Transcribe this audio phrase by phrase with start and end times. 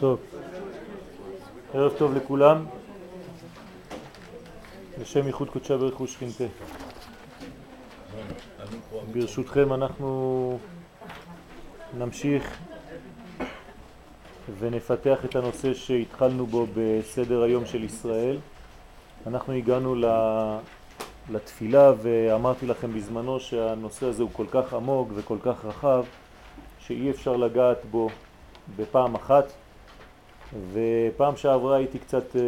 [0.00, 0.20] טוב,
[1.74, 2.64] ערב טוב לכולם,
[5.00, 6.44] בשם ייחוד קודשה ברכוש שכינתה.
[9.12, 10.58] ברשותכם אנחנו
[11.98, 12.58] נמשיך
[14.58, 18.38] ונפתח את הנושא שהתחלנו בו בסדר היום של ישראל.
[19.26, 19.94] אנחנו הגענו
[21.30, 26.04] לתפילה ואמרתי לכם בזמנו שהנושא הזה הוא כל כך עמוק וכל כך רחב
[26.78, 28.08] שאי אפשר לגעת בו
[28.76, 29.52] בפעם אחת
[30.72, 32.40] ופעם שעברה הייתי קצת אה,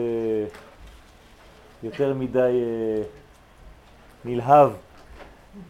[1.82, 3.02] יותר מדי אה,
[4.24, 4.70] נלהב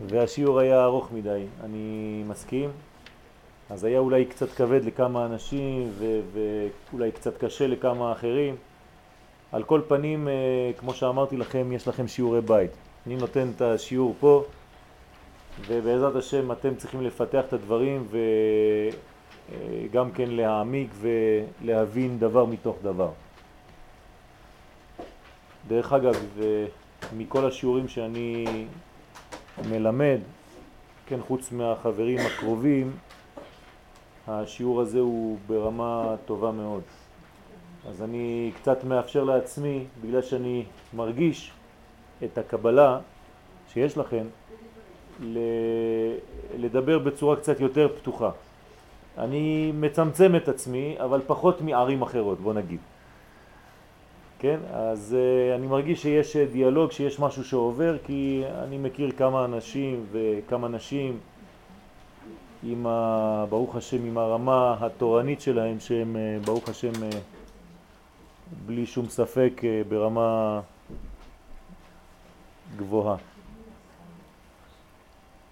[0.06, 2.70] והשיעור היה ארוך מדי, אני מסכים.
[3.70, 5.92] אז היה אולי קצת כבד לכמה אנשים
[6.32, 8.56] ואולי קצת קשה לכמה אחרים.
[9.52, 10.32] על כל פנים, אה,
[10.78, 12.70] כמו שאמרתי לכם, יש לכם שיעורי בית.
[13.06, 14.44] אני נותן את השיעור פה,
[15.66, 18.06] ובעזרת השם אתם צריכים לפתח את הדברים
[19.50, 23.10] וגם כן להעמיק ולהבין דבר מתוך דבר.
[25.68, 26.14] דרך אגב,
[27.16, 28.44] מכל השיעורים שאני
[29.70, 30.18] מלמד,
[31.06, 32.92] כן, חוץ מהחברים הקרובים,
[34.28, 36.82] השיעור הזה הוא ברמה טובה מאוד.
[37.88, 40.64] אז אני קצת מאפשר לעצמי, בגלל שאני
[40.94, 41.52] מרגיש
[42.24, 42.98] את הקבלה
[43.72, 44.26] שיש לכם,
[46.58, 48.30] לדבר בצורה קצת יותר פתוחה.
[49.18, 52.78] אני מצמצם את עצמי, אבל פחות מערים אחרות, בוא נגיד.
[54.38, 54.58] כן?
[54.72, 60.68] אז uh, אני מרגיש שיש דיאלוג, שיש משהו שעובר, כי אני מכיר כמה אנשים וכמה
[60.68, 61.18] נשים
[62.62, 66.92] עם, ה, ברוך השם, עם הרמה התורנית שלהם, שהם, uh, ברוך השם,
[68.66, 70.60] בלי שום ספק, ברמה
[72.76, 73.16] גבוהה.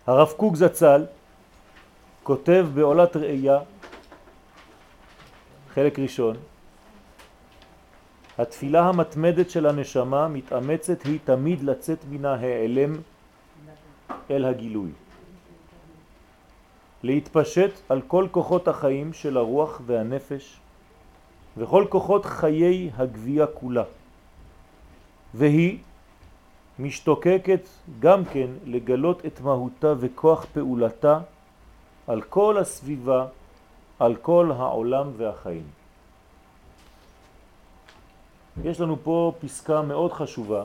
[0.07, 1.05] הרב קוק זצ"ל
[2.27, 3.59] כותב בעולת ראייה,
[5.75, 6.37] חלק ראשון,
[8.39, 12.97] התפילה המתמדת של הנשמה מתאמצת היא תמיד לצאת מן ההיעלם
[14.31, 14.91] אל הגילוי.
[17.03, 20.57] להתפשט על כל כוחות החיים של הרוח והנפש
[21.57, 23.85] וכל כוחות חיי הגבייה כולה.
[25.35, 25.79] והיא
[26.79, 27.69] משתוקקת
[28.01, 31.19] גם כן לגלות את מהותה וכוח פעולתה
[32.07, 33.27] על כל הסביבה,
[33.99, 35.67] על כל העולם והחיים.
[38.65, 40.65] יש לנו פה פסקה מאוד חשובה.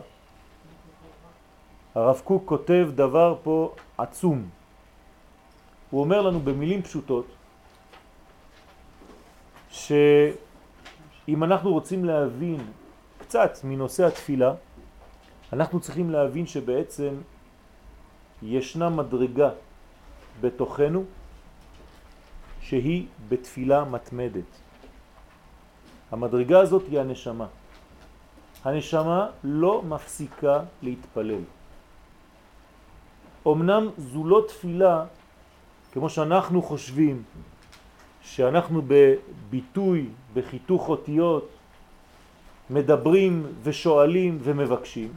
[1.96, 4.50] הרב קוק כותב דבר פה עצום.
[5.90, 7.26] הוא אומר לנו במילים פשוטות
[9.70, 12.72] שאם אנחנו רוצים להבין
[13.18, 14.54] קצת מנושא התפילה,
[15.54, 17.14] אנחנו צריכים להבין שבעצם
[18.42, 19.50] ישנה מדרגה
[20.42, 21.04] בתוכנו
[22.72, 24.52] שהיא בתפילה מתמדת.
[26.12, 27.48] המדרגה הזאת היא הנשמה.
[28.64, 31.44] הנשמה לא מפסיקה להתפלל.
[33.48, 35.06] אמנם זו לא תפילה
[35.92, 37.24] כמו שאנחנו חושבים,
[38.22, 41.50] שאנחנו בביטוי, בחיתוך אותיות,
[42.70, 45.14] מדברים ושואלים ומבקשים.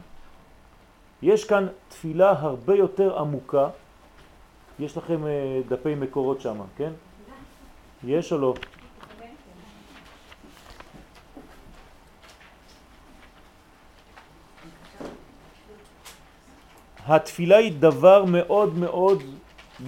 [1.21, 3.69] יש כאן תפילה הרבה יותר עמוקה.
[4.79, 6.91] יש לכם אה, דפי מקורות שם, כן?
[8.03, 8.53] יש או לא?
[17.07, 19.23] התפילה היא דבר מאוד מאוד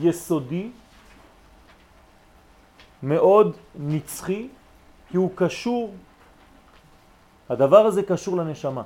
[0.02, 0.70] יסודי,
[3.04, 4.48] מאוד נצחי,
[5.10, 5.96] כי הוא קשור,
[7.50, 8.84] הדבר הזה קשור לנשמה.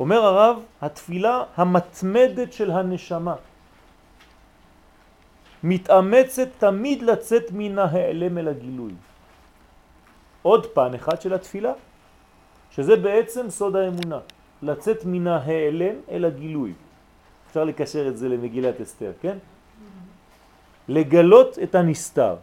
[0.00, 3.34] אומר הרב, התפילה המתמדת של הנשמה
[5.64, 8.92] מתאמצת תמיד לצאת מן ההיעלם אל הגילוי.
[10.42, 11.72] עוד פן אחד של התפילה,
[12.70, 14.18] שזה בעצם סוד האמונה.
[14.62, 16.72] לצאת מן ההיעלם אל הגילוי.
[17.48, 19.38] אפשר לקשר את זה למגילת אסתר, כן?
[20.88, 22.36] לגלות את הנסתר.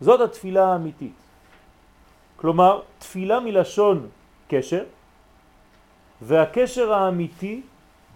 [0.00, 1.16] זאת התפילה האמיתית.
[2.36, 4.08] כלומר, תפילה מלשון
[4.48, 4.84] קשר,
[6.22, 7.62] והקשר האמיתי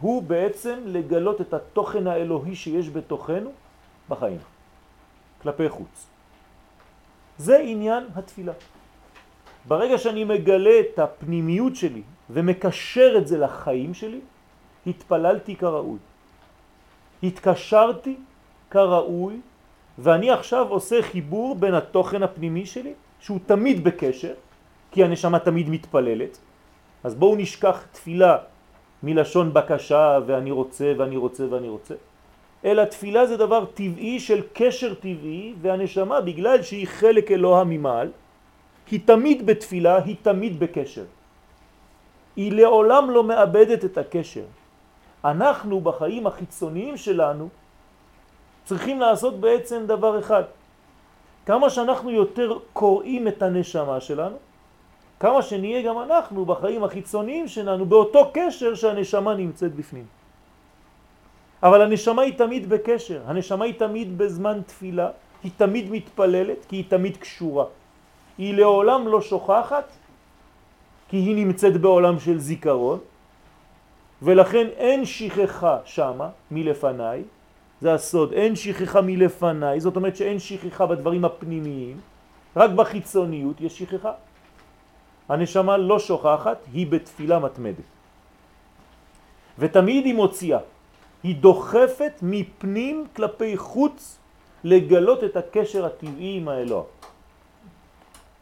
[0.00, 3.67] הוא בעצם לגלות את התוכן האלוהי שיש בתוכנו
[4.08, 4.38] בחיים,
[5.42, 6.06] כלפי חוץ.
[7.38, 8.52] זה עניין התפילה.
[9.68, 14.20] ברגע שאני מגלה את הפנימיות שלי ומקשר את זה לחיים שלי,
[14.86, 15.98] התפללתי כראוי.
[17.22, 18.16] התקשרתי
[18.70, 19.40] כראוי,
[19.98, 24.34] ואני עכשיו עושה חיבור בין התוכן הפנימי שלי, שהוא תמיד בקשר,
[24.90, 26.38] כי הנשמה תמיד מתפללת,
[27.04, 28.36] אז בואו נשכח תפילה
[29.02, 31.94] מלשון בקשה ואני רוצה ואני רוצה ואני רוצה,
[32.64, 38.10] אלא תפילה זה דבר טבעי של קשר טבעי, והנשמה בגלל שהיא חלק אלוה ממעל,
[38.90, 41.04] היא תמיד בתפילה, היא תמיד בקשר.
[42.36, 44.44] היא לעולם לא מאבדת את הקשר.
[45.24, 47.48] אנחנו בחיים החיצוניים שלנו
[48.64, 50.42] צריכים לעשות בעצם דבר אחד.
[51.46, 54.36] כמה שאנחנו יותר קוראים את הנשמה שלנו,
[55.20, 60.17] כמה שנהיה גם אנחנו בחיים החיצוניים שלנו באותו קשר שהנשמה נמצאת בפנים.
[61.62, 65.10] אבל הנשמה היא תמיד בקשר, הנשמה היא תמיד בזמן תפילה,
[65.42, 67.64] היא תמיד מתפללת כי היא תמיד קשורה.
[68.38, 69.92] היא לעולם לא שוכחת
[71.08, 72.98] כי היא נמצאת בעולם של זיכרון
[74.22, 77.22] ולכן אין שכחה שמה מלפניי,
[77.80, 82.00] זה הסוד, אין שכחה מלפניי, זאת אומרת שאין שכחה בדברים הפנימיים,
[82.56, 84.12] רק בחיצוניות יש שכחה.
[85.28, 87.88] הנשמה לא שוכחת, היא בתפילה מתמדת.
[89.58, 90.58] ותמיד היא מוציאה,
[91.22, 94.18] היא דוחפת מפנים כלפי חוץ
[94.64, 96.82] לגלות את הקשר הטבעי עם האלוה.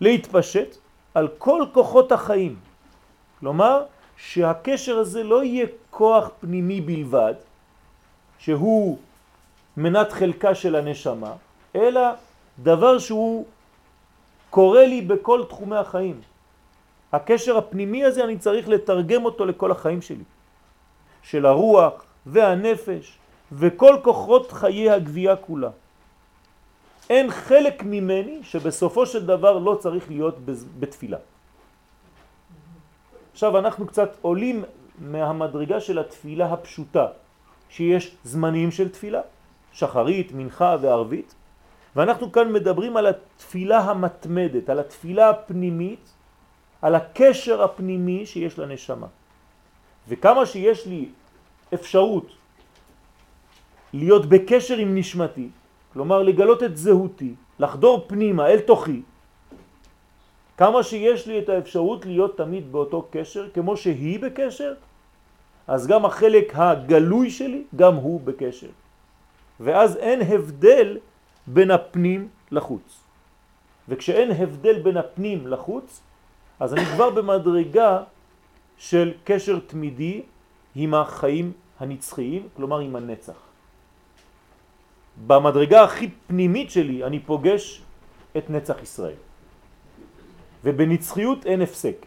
[0.01, 0.77] להתפשט
[1.15, 2.57] על כל כוחות החיים.
[3.41, 3.83] כלומר,
[4.17, 7.35] שהקשר הזה לא יהיה כוח פנימי בלבד,
[8.39, 8.99] שהוא
[9.77, 11.33] מנת חלקה של הנשמה,
[11.77, 12.01] אלא
[12.59, 13.47] דבר שהוא
[14.51, 16.21] קורה לי בכל תחומי החיים.
[17.13, 20.25] הקשר הפנימי הזה אני צריך לתרגם אותו לכל החיים שלי,
[21.23, 23.19] של הרוח והנפש
[23.53, 25.71] וכל כוחות חיי הגבייה כולה.
[27.11, 30.39] אין חלק ממני שבסופו של דבר לא צריך להיות
[30.79, 31.19] בתפילה.
[33.33, 34.65] עכשיו אנחנו קצת עולים
[34.99, 37.07] מהמדרגה של התפילה הפשוטה,
[37.69, 39.21] שיש זמנים של תפילה,
[39.73, 41.35] שחרית, מנחה וערבית,
[41.97, 46.05] ואנחנו כאן מדברים על התפילה המתמדת, על התפילה הפנימית,
[46.83, 49.07] על הקשר הפנימי שיש לנשמה.
[50.09, 51.09] וכמה שיש לי
[51.75, 52.27] אפשרות
[53.93, 55.49] להיות בקשר עם נשמתי,
[55.93, 59.03] כלומר לגלות את זהותי, לחדור פנימה אל תוכי,
[60.57, 64.75] כמה שיש לי את האפשרות להיות תמיד באותו קשר, כמו שהיא בקשר,
[65.67, 68.73] אז גם החלק הגלוי שלי, גם הוא בקשר.
[69.61, 70.99] ואז אין הבדל
[71.47, 73.05] בין הפנים לחוץ.
[73.89, 76.03] וכשאין הבדל בין הפנים לחוץ,
[76.61, 78.03] אז אני כבר במדרגה
[78.77, 80.23] של קשר תמידי
[80.77, 83.41] עם החיים הנצחיים, כלומר עם הנצח.
[85.27, 87.83] במדרגה הכי פנימית שלי אני פוגש
[88.37, 89.21] את נצח ישראל.
[90.65, 92.07] ובנצחיות אין הפסק.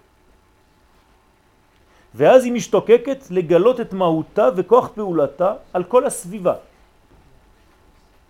[2.16, 6.56] ואז היא משתוקקת לגלות את מהותה וכוח פעולתה על כל הסביבה.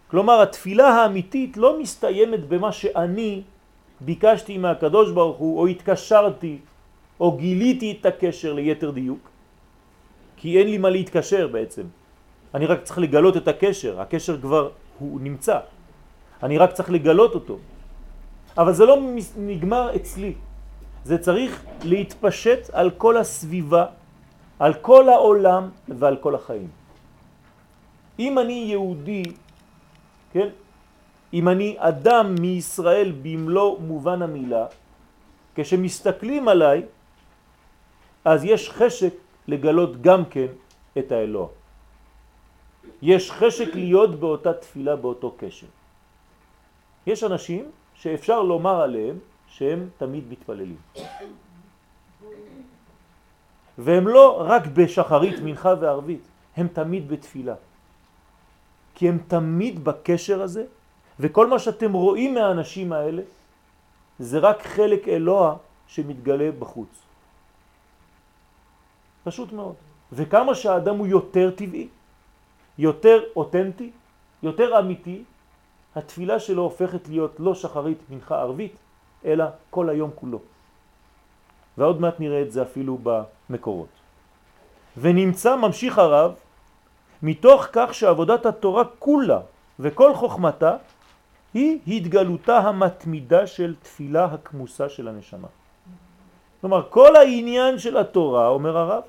[0.08, 3.42] כלומר, התפילה האמיתית לא מסתיימת במה שאני
[4.02, 6.58] ביקשתי מהקדוש ברוך הוא, או התקשרתי,
[7.20, 9.29] או גיליתי את הקשר ליתר דיוק,
[10.40, 11.84] כי אין לי מה להתקשר בעצם.
[12.56, 15.60] אני רק צריך לגלות את הקשר, הקשר כבר הוא נמצא.
[16.44, 17.58] אני רק צריך לגלות אותו.
[18.58, 18.96] אבל זה לא
[19.38, 20.34] נגמר אצלי.
[21.04, 21.52] זה צריך
[21.84, 23.86] להתפשט על כל הסביבה,
[24.60, 26.72] על כל העולם ועל כל החיים.
[28.20, 29.24] אם אני יהודי,
[30.32, 30.50] כן?
[31.34, 34.66] אם אני אדם מישראל במלוא מובן המילה,
[35.56, 36.80] כשמסתכלים עליי,
[38.26, 39.14] אז יש חשק
[39.50, 40.54] לגלות גם כן
[40.98, 41.48] את האלוה.
[43.02, 45.68] יש חשק להיות באותה תפילה, באותו קשר.
[47.08, 47.64] יש אנשים
[47.94, 49.18] שאפשר לומר עליהם
[49.48, 50.78] שהם תמיד מתפללים.
[53.78, 56.22] והם לא רק בשחרית, מנחה וערבית,
[56.58, 57.56] הם תמיד בתפילה.
[58.96, 60.64] כי הם תמיד בקשר הזה,
[61.20, 63.24] וכל מה שאתם רואים מהאנשים האלה
[64.20, 65.56] זה רק חלק אלוה
[65.88, 67.09] שמתגלה בחוץ.
[69.32, 69.76] פשוט מאוד.
[70.12, 71.88] וכמה שהאדם הוא יותר טבעי,
[72.78, 73.92] יותר אותנטי,
[74.44, 75.24] יותר אמיתי,
[75.96, 78.76] התפילה שלו הופכת להיות לא שחרית מנחה ערבית,
[79.26, 80.40] אלא כל היום כולו.
[81.78, 83.94] ועוד מעט נראה את זה אפילו במקורות.
[84.98, 86.36] ונמצא ממשיך הרב
[87.24, 89.40] מתוך כך שעבודת התורה כולה
[89.80, 90.76] וכל חוכמתה
[91.54, 95.48] היא התגלותה המתמידה של תפילה הכמוסה של הנשמה.
[96.62, 99.04] כלומר, כל העניין של התורה, אומר הרב,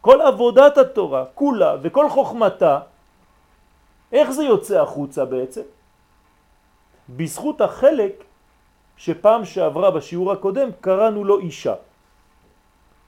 [0.00, 2.78] כל עבודת התורה, כולה וכל חוכמתה,
[4.12, 5.66] איך זה יוצא החוצה בעצם?
[7.08, 8.24] בזכות החלק
[8.96, 11.74] שפעם שעברה בשיעור הקודם קראנו לו אישה.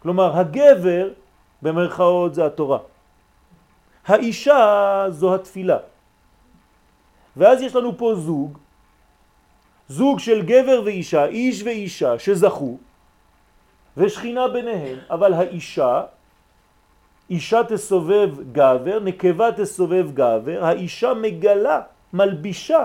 [0.03, 1.09] כלומר, הגבר
[1.63, 2.79] במרכאות זה התורה.
[4.07, 5.79] האישה זו התפילה.
[7.37, 8.59] ואז יש לנו פה זוג,
[9.89, 12.77] זוג של גבר ואישה, איש ואישה שזכו,
[13.97, 16.03] ושכינה ביניהם, אבל האישה,
[17.33, 21.81] אישה תסובב גבר, נקבה תסובב גבר, האישה מגלה,
[22.13, 22.83] מלבישה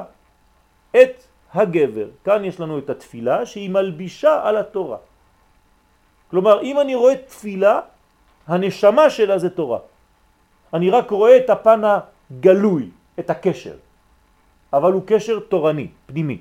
[0.95, 1.15] את
[1.53, 2.07] הגבר.
[2.23, 4.97] כאן יש לנו את התפילה שהיא מלבישה על התורה.
[6.31, 7.79] כלומר, אם אני רואה תפילה,
[8.47, 9.79] הנשמה שלה זה תורה.
[10.73, 12.89] אני רק רואה את הפן הגלוי,
[13.19, 13.75] את הקשר,
[14.73, 16.39] אבל הוא קשר תורני, פנימי.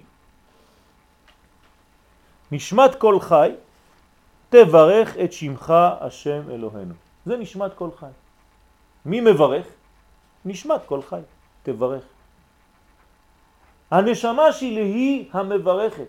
[2.54, 3.50] נשמת כל חי,
[4.50, 7.05] תברך את שמך השם אלוהינו.
[7.26, 8.14] זה נשמת כל חי.
[9.04, 9.66] מי מברך?
[10.44, 11.20] נשמת כל חי,
[11.62, 12.04] תברך.
[13.90, 16.08] הנשמה שלי היא המברכת.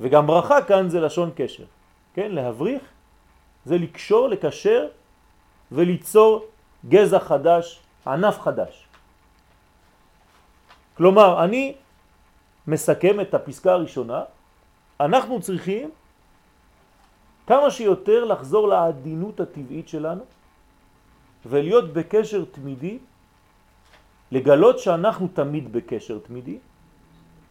[0.00, 1.64] וגם ברכה כאן זה לשון קשר.
[2.14, 2.82] כן, להבריך
[3.64, 4.88] זה לקשור, לקשר
[5.72, 6.46] וליצור
[6.88, 8.86] גזע חדש, ענף חדש.
[10.96, 11.74] כלומר, אני
[12.66, 14.22] מסכם את הפסקה הראשונה,
[15.00, 15.90] אנחנו צריכים
[17.48, 20.24] כמה שיותר לחזור לעדינות הטבעית שלנו
[21.46, 22.98] ולהיות בקשר תמידי,
[24.32, 26.58] לגלות שאנחנו תמיד בקשר תמידי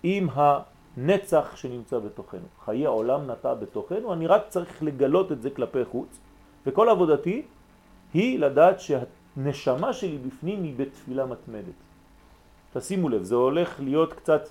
[0.04, 2.48] עם הנצח שנמצא בתוכנו.
[2.66, 6.20] חיי העולם נטע בתוכנו, אני רק צריך לגלות את זה כלפי חוץ,
[6.66, 7.42] וכל עבודתי
[8.14, 11.78] היא לדעת שהנשמה שלי בפנים היא בתפילה מתמדת.
[12.74, 14.42] תשימו לב, זה הולך להיות קצת,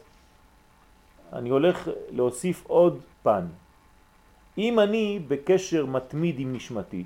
[1.33, 3.47] אני הולך להוסיף עוד פן.
[4.59, 7.05] אם אני בקשר מתמיד עם נשמתי,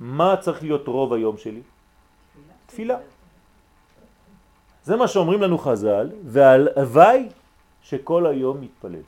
[0.00, 1.62] מה צריך להיות רוב היום שלי?
[2.66, 2.98] תפילה.
[4.82, 7.28] זה מה שאומרים לנו חז"ל, והלוואי
[7.82, 9.06] שכל היום מתפלל.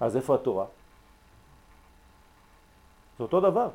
[0.00, 0.66] אז איפה התורה?
[3.18, 3.68] זה אותו דבר.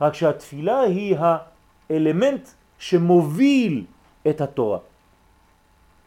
[0.00, 2.48] רק שהתפילה היא האלמנט
[2.78, 3.84] שמוביל
[4.30, 4.78] את התורה.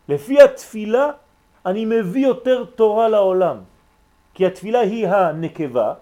[0.09, 1.11] לפי התפילה
[1.67, 3.57] אני מביא יותר תורה לעולם,
[4.33, 5.93] כי התפילה היא הנקבה,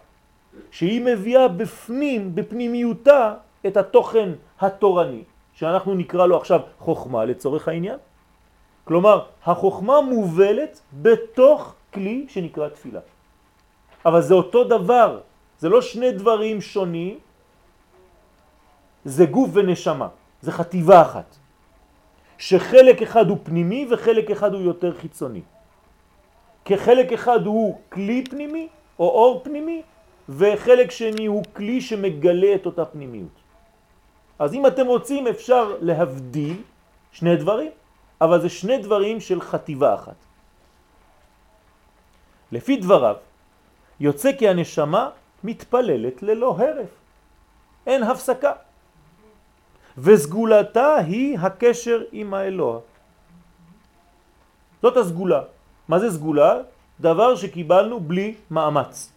[0.71, 3.33] שהיא מביאה בפנים, בפנימיותה,
[3.67, 4.29] את התוכן
[4.61, 7.97] התורני, שאנחנו נקרא לו עכשיו חוכמה לצורך העניין.
[8.83, 12.99] כלומר, החוכמה מובלת בתוך כלי שנקרא תפילה.
[14.05, 15.19] אבל זה אותו דבר,
[15.57, 17.17] זה לא שני דברים שונים,
[19.05, 20.07] זה גוף ונשמה,
[20.41, 21.29] זה חטיבה אחת.
[22.37, 25.54] שחלק אחד הוא פנימי וחלק אחד הוא יותר חיצוני.
[26.65, 28.67] כחלק אחד הוא כלי פנימי
[28.99, 29.81] או אור פנימי
[30.29, 33.37] וחלק שני הוא כלי שמגלה את אותה פנימיות.
[34.39, 36.57] אז אם אתם רוצים אפשר להבדיל
[37.11, 37.71] שני דברים,
[38.21, 40.19] אבל זה שני דברים של חטיבה אחת.
[42.51, 43.15] לפי דבריו,
[43.99, 45.09] יוצא כי הנשמה
[45.43, 46.93] מתפללת ללא הרף.
[47.87, 48.53] אין הפסקה.
[49.97, 52.79] וסגולתה היא הקשר עם האלוה.
[54.81, 55.54] זאת הסגולה.
[55.87, 56.53] מה זה סגולה?
[56.99, 59.11] דבר שקיבלנו בלי מאמץ.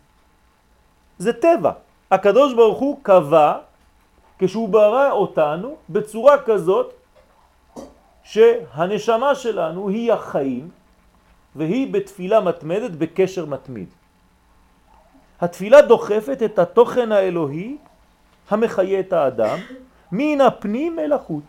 [1.19, 1.73] זה טבע.
[2.11, 3.59] הקדוש ברוך הוא קבע
[4.39, 6.95] כשהוא ברא אותנו בצורה כזאת
[8.23, 10.69] שהנשמה שלנו היא החיים
[11.57, 13.89] והיא בתפילה מתמדת בקשר מתמיד.
[15.41, 17.77] התפילה דוחפת את התוכן האלוהי
[18.51, 19.59] המחיה את האדם
[20.13, 21.45] מן הפנים אל החוץ.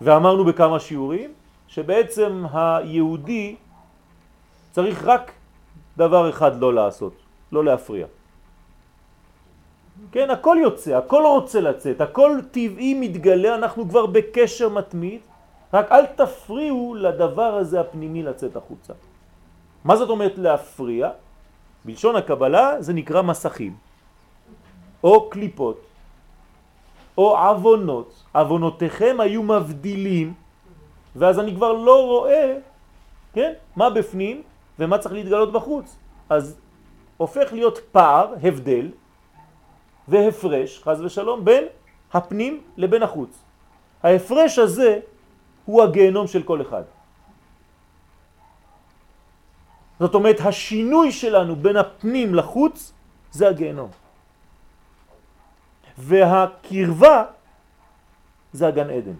[0.00, 1.32] ואמרנו בכמה שיעורים
[1.74, 3.56] שבעצם היהודי
[4.70, 5.32] צריך רק
[5.96, 7.12] דבר אחד לא לעשות,
[7.52, 8.06] לא להפריע.
[10.12, 15.20] כן, הכל יוצא, הכל רוצה לצאת, הכל טבעי מתגלה, אנחנו כבר בקשר מתמיד,
[15.74, 18.92] רק אל תפריעו לדבר הזה הפנימי לצאת החוצה.
[19.84, 21.10] מה זאת אומרת להפריע?
[21.84, 23.74] בלשון הקבלה זה נקרא מסכים,
[25.04, 25.80] או קליפות,
[27.18, 28.10] או עוונות.
[28.34, 30.43] עוונותיכם היו מבדילים,
[31.16, 32.58] ואז אני כבר לא רואה,
[33.32, 34.42] כן, מה בפנים
[34.78, 35.96] ומה צריך להתגלות בחוץ.
[36.30, 36.58] אז
[37.16, 38.90] הופך להיות פער, הבדל,
[40.08, 41.64] והפרש, חז ושלום, בין
[42.12, 43.42] הפנים לבין החוץ.
[44.02, 45.00] ההפרש הזה
[45.64, 46.82] הוא הגיהנום של כל אחד.
[50.00, 52.92] זאת אומרת, השינוי שלנו בין הפנים לחוץ
[53.30, 53.90] זה הגיהנום.
[55.98, 57.24] והקרבה
[58.52, 59.18] זה הגן עדן.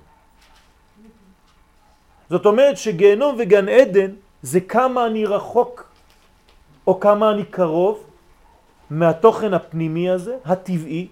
[2.30, 4.10] זאת אומרת שגיהנום וגן עדן
[4.42, 5.88] זה כמה אני רחוק
[6.86, 8.06] או כמה אני קרוב
[8.90, 11.08] מהתוכן הפנימי הזה, הטבעי,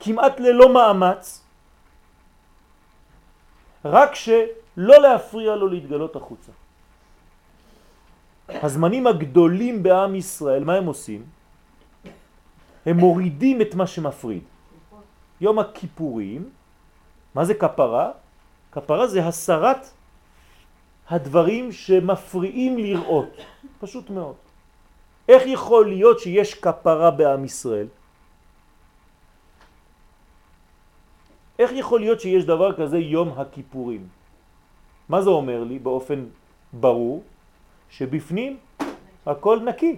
[0.00, 1.44] כמעט ללא מאמץ,
[3.84, 6.52] רק שלא להפריע לו להתגלות החוצה.
[8.48, 11.24] הזמנים הגדולים בעם ישראל, מה הם עושים?
[12.86, 14.42] הם מורידים את מה שמפריד.
[15.40, 16.50] יום הכיפורים,
[17.34, 18.23] מה זה כפרה?
[18.74, 19.90] כפרה זה הסרת
[21.08, 23.30] הדברים שמפריעים לראות,
[23.80, 24.34] פשוט מאוד.
[25.28, 27.86] איך יכול להיות שיש כפרה בעם ישראל?
[31.58, 34.08] איך יכול להיות שיש דבר כזה יום הכיפורים?
[35.08, 36.24] מה זה אומר לי באופן
[36.72, 37.22] ברור?
[37.90, 38.56] שבפנים
[39.26, 39.96] הכל נקי.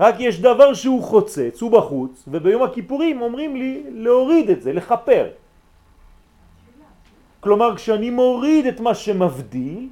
[0.00, 5.45] רק יש דבר שהוא חוצץ, הוא בחוץ, וביום הכיפורים אומרים לי להוריד את זה, לחפר.
[7.40, 9.88] כלומר, כשאני מוריד את מה שמבדיל,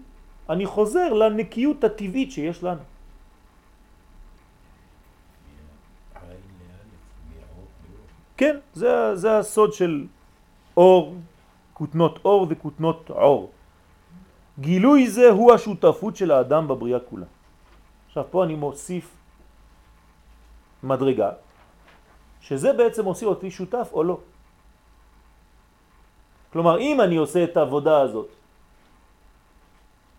[0.50, 2.82] אני חוזר לנקיות הטבעית שיש לנו.
[8.36, 10.06] כן, זה, זה הסוד של
[10.76, 11.14] אור,
[11.74, 13.50] כותנות אור וכותנות עור.
[14.58, 17.26] גילוי זה הוא השותפות של האדם בבריאה כולה.
[18.08, 19.06] עכשיו פה אני מוסיף
[20.82, 21.30] מדרגה,
[22.40, 24.18] שזה בעצם עושה אותי שותף או לא.
[26.54, 28.30] כלומר, אם אני עושה את העבודה הזאת,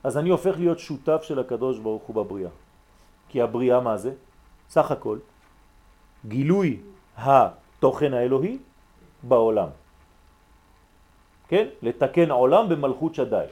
[0.04, 2.52] אז אני הופך להיות שותף של הקדוש ברוך הוא בבריאה.
[3.32, 4.20] כי הבריאה מה זה?
[4.70, 5.18] סך הכל
[6.28, 6.84] גילוי
[7.16, 8.58] התוכן האלוהי
[9.24, 9.70] בעולם.
[11.48, 11.68] כן?
[11.82, 13.48] לתקן עולם במלכות שדי.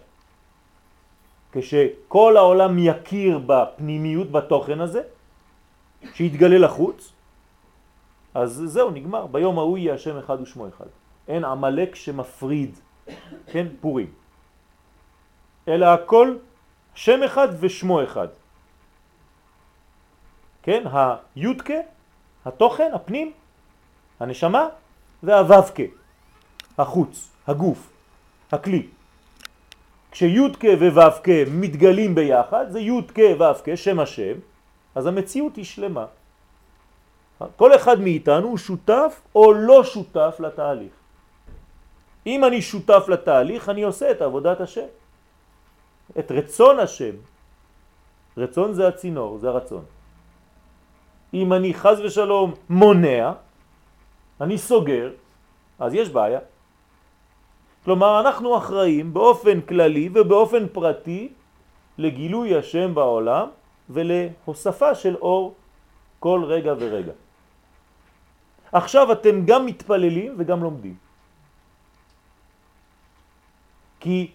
[1.56, 5.02] כשכל העולם יכיר בפנימיות, בתוכן הזה,
[6.14, 7.00] שיתגלה לחוץ,
[8.34, 9.26] אז זהו, נגמר.
[9.32, 10.92] ביום ההוא יהיה השם אחד ושמו אחד.
[11.28, 12.80] אין עמלק שמפריד,
[13.52, 14.12] כן, פורים.
[15.68, 16.36] אלא הכל
[16.96, 18.28] שם אחד ושמו אחד.
[20.64, 20.84] כן,
[21.36, 21.74] היודקה,
[22.46, 23.32] התוכן, הפנים,
[24.20, 24.68] הנשמה,
[25.24, 25.84] והווקה,
[26.78, 27.92] החוץ, הגוף,
[28.52, 28.88] הכלי.
[30.12, 34.34] כשיודקה וווקה מתגלים ביחד, זה יודקה ווקה, שם השם,
[34.96, 36.06] אז המציאות היא שלמה.
[37.56, 41.03] כל אחד מאיתנו הוא שותף או לא שותף לתהליך.
[42.26, 44.88] אם אני שותף לתהליך, אני עושה את עבודת השם.
[46.20, 47.16] את רצון השם.
[48.38, 49.86] רצון זה הצינור, זה הרצון.
[51.34, 53.32] אם אני חז ושלום מונע,
[54.42, 55.12] אני סוגר,
[55.80, 56.40] אז יש בעיה.
[57.84, 61.34] כלומר, אנחנו אחראים באופן כללי ובאופן פרטי
[61.98, 63.48] לגילוי השם בעולם
[63.90, 65.54] ולהוספה של אור
[66.20, 67.12] כל רגע ורגע.
[68.72, 71.03] עכשיו אתם גם מתפללים וגם לומדים.
[74.04, 74.32] כי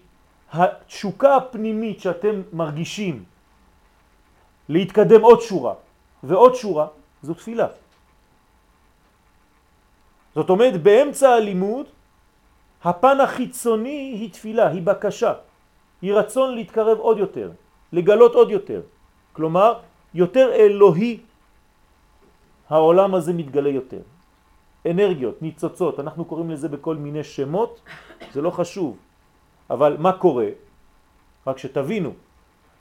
[0.51, 3.23] התשוקה הפנימית שאתם מרגישים
[4.69, 5.73] להתקדם עוד שורה
[6.23, 6.87] ועוד שורה,
[7.21, 7.67] זו תפילה.
[10.35, 11.85] זאת אומרת, באמצע הלימוד,
[12.83, 15.33] הפן החיצוני היא תפילה, היא בקשה,
[16.01, 17.51] היא רצון להתקרב עוד יותר,
[17.93, 18.81] לגלות עוד יותר.
[19.37, 21.19] כלומר, יותר אלוהי
[22.69, 24.01] העולם הזה מתגלה יותר.
[24.85, 27.81] אנרגיות, ניצוצות, אנחנו קוראים לזה בכל מיני שמות,
[28.33, 29.08] זה לא חשוב.
[29.69, 30.47] אבל מה קורה?
[31.47, 32.13] רק שתבינו,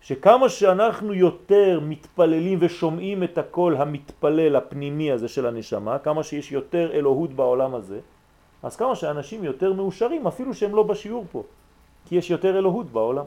[0.01, 6.91] שכמה שאנחנו יותר מתפללים ושומעים את הקול המתפלל הפנימי הזה של הנשמה, כמה שיש יותר
[6.93, 8.01] אלוהות בעולם הזה,
[8.63, 11.43] אז כמה שאנשים יותר מאושרים אפילו שהם לא בשיעור פה,
[12.09, 13.25] כי יש יותר אלוהות בעולם.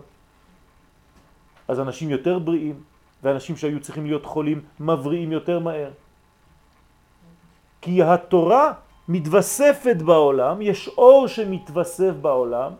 [1.67, 2.76] אז אנשים יותר בריאים,
[3.24, 5.91] ואנשים שהיו צריכים להיות חולים מבריאים יותר מהר.
[7.82, 8.74] כי התורה
[9.08, 12.71] מתווספת בעולם, יש אור שמתווסף בעולם.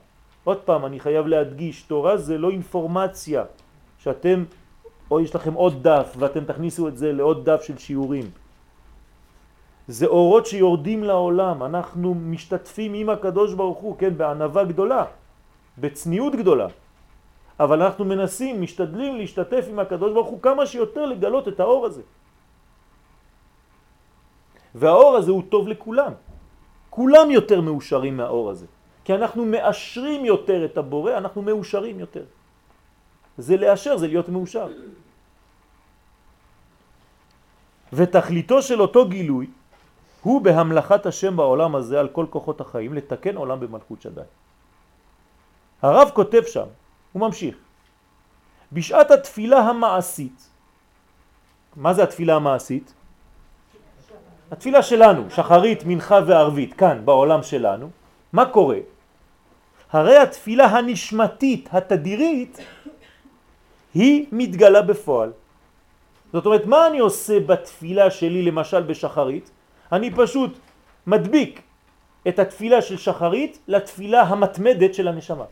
[0.44, 3.44] עוד פעם, אני חייב להדגיש, תורה זה לא אינפורמציה
[3.98, 4.44] שאתם,
[5.12, 8.26] או יש לכם עוד דף ואתם תכניסו את זה לעוד דף של שיעורים.
[9.88, 15.04] זה אורות שיורדים לעולם, אנחנו משתתפים עם הקדוש ברוך הוא, כן, בענבה גדולה,
[15.78, 16.68] בצניעות גדולה.
[17.60, 22.02] אבל אנחנו מנסים, משתדלים להשתתף עם הקדוש ברוך הוא כמה שיותר לגלות את האור הזה.
[24.76, 26.14] והאור הזה הוא טוב לכולם.
[26.90, 28.66] כולם יותר מאושרים מהאור הזה.
[29.04, 32.24] כי אנחנו מאשרים יותר את הבורא, אנחנו מאושרים יותר.
[33.38, 34.68] זה לאשר, זה להיות מאושר.
[37.94, 39.48] ותכליתו של אותו גילוי
[40.22, 44.22] הוא בהמלכת השם בעולם הזה על כל כוחות החיים לתקן עולם במלכות שדי.
[45.82, 46.68] הרב כותב שם,
[47.12, 47.56] הוא ממשיך,
[48.72, 50.50] בשעת התפילה המעשית,
[51.76, 52.94] מה זה התפילה המעשית?
[54.52, 57.90] התפילה שלנו, שחרית, מנחה וערבית, כאן בעולם שלנו,
[58.34, 58.78] מה קורה?
[59.92, 62.58] הרי התפילה הנשמתית, התדירית,
[63.94, 65.32] היא מתגלה בפועל.
[66.34, 69.52] זאת אומרת, מה אני עושה בתפילה שלי למשל בשחרית?
[69.92, 70.60] אני פשוט
[71.08, 71.62] מדביק
[72.28, 75.46] את התפילה של שחרית לתפילה המתמדת של הנשמה.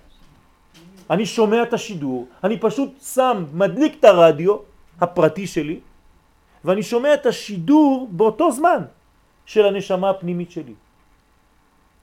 [1.10, 4.58] אני שומע את השידור, אני פשוט שם, מדליק את הרדיו
[5.02, 5.80] הפרטי שלי,
[6.65, 8.84] ואני שומע את השידור באותו זמן
[9.45, 10.73] של הנשמה הפנימית שלי.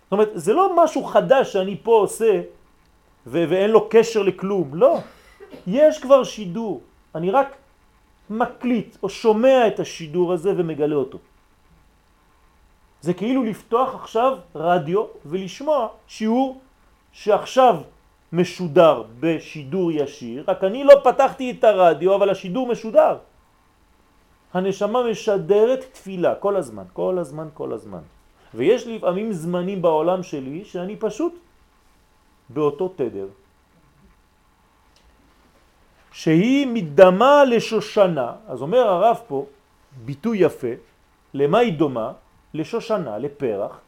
[0.07, 2.41] זאת אומרת, זה לא משהו חדש שאני פה עושה
[3.27, 4.99] ואין לו קשר לכלום, לא.
[5.67, 6.81] יש כבר שידור,
[7.15, 7.57] אני רק
[8.31, 11.19] מקליט או שומע את השידור הזה ומגלה אותו.
[13.01, 16.61] זה כאילו לפתוח עכשיו רדיו ולשמוע שיעור
[17.13, 17.77] שעכשיו
[18.33, 23.17] משודר בשידור ישיר, רק אני לא פתחתי את הרדיו, אבל השידור משודר.
[24.55, 28.16] הנשמה משדרת תפילה כל הזמן, כל הזמן, כל הזמן.
[28.55, 31.35] ויש לפעמים זמנים בעולם שלי שאני פשוט
[32.49, 33.29] באותו תדר.
[36.13, 39.47] שהיא מדמה לשושנה, אז אומר הרב פה
[40.05, 40.81] ביטוי יפה,
[41.35, 42.13] למה היא דומה?
[42.55, 43.81] לשושנה, לפרח,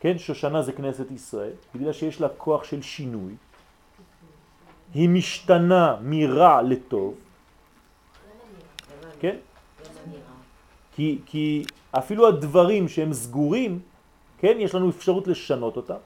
[0.00, 3.34] כן, שושנה זה כנסת ישראל, בגלל שיש לה כוח של שינוי,
[4.94, 7.14] היא משתנה מרע לטוב,
[9.20, 9.36] כן?
[10.96, 11.64] כי, כי
[11.98, 13.80] אפילו הדברים שהם סגורים,
[14.38, 16.02] כן, יש לנו אפשרות לשנות אותם.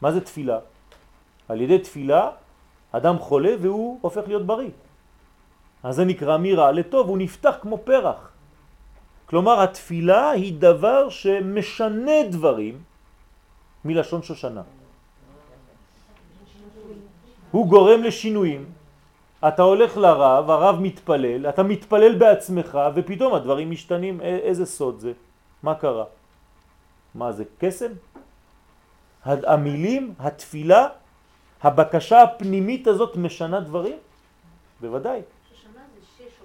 [0.00, 0.58] מה זה תפילה?
[1.48, 2.30] על ידי תפילה
[2.92, 4.70] אדם חולה והוא הופך להיות בריא.
[5.82, 8.30] אז זה נקרא מרע לטוב, הוא נפתח כמו פרח.
[9.26, 12.82] כלומר התפילה היא דבר שמשנה דברים
[13.84, 14.62] מלשון שושנה.
[17.50, 18.77] הוא גורם לשינויים.
[19.38, 24.20] אתה הולך לרב, הרב מתפלל, אתה מתפלל בעצמך ופתאום הדברים משתנים.
[24.20, 25.12] איזה סוד זה?
[25.62, 26.04] מה קרה?
[27.14, 27.92] מה זה קסם?
[29.24, 30.88] המילים, התפילה,
[31.62, 33.98] הבקשה הפנימית הזאת משנה דברים?
[34.80, 35.20] בוודאי.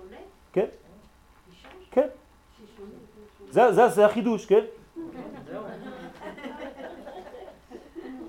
[0.09, 0.15] זה?
[0.53, 0.65] כן.
[1.91, 2.07] כן.
[3.49, 4.65] זה, זה, זה החידוש, כן?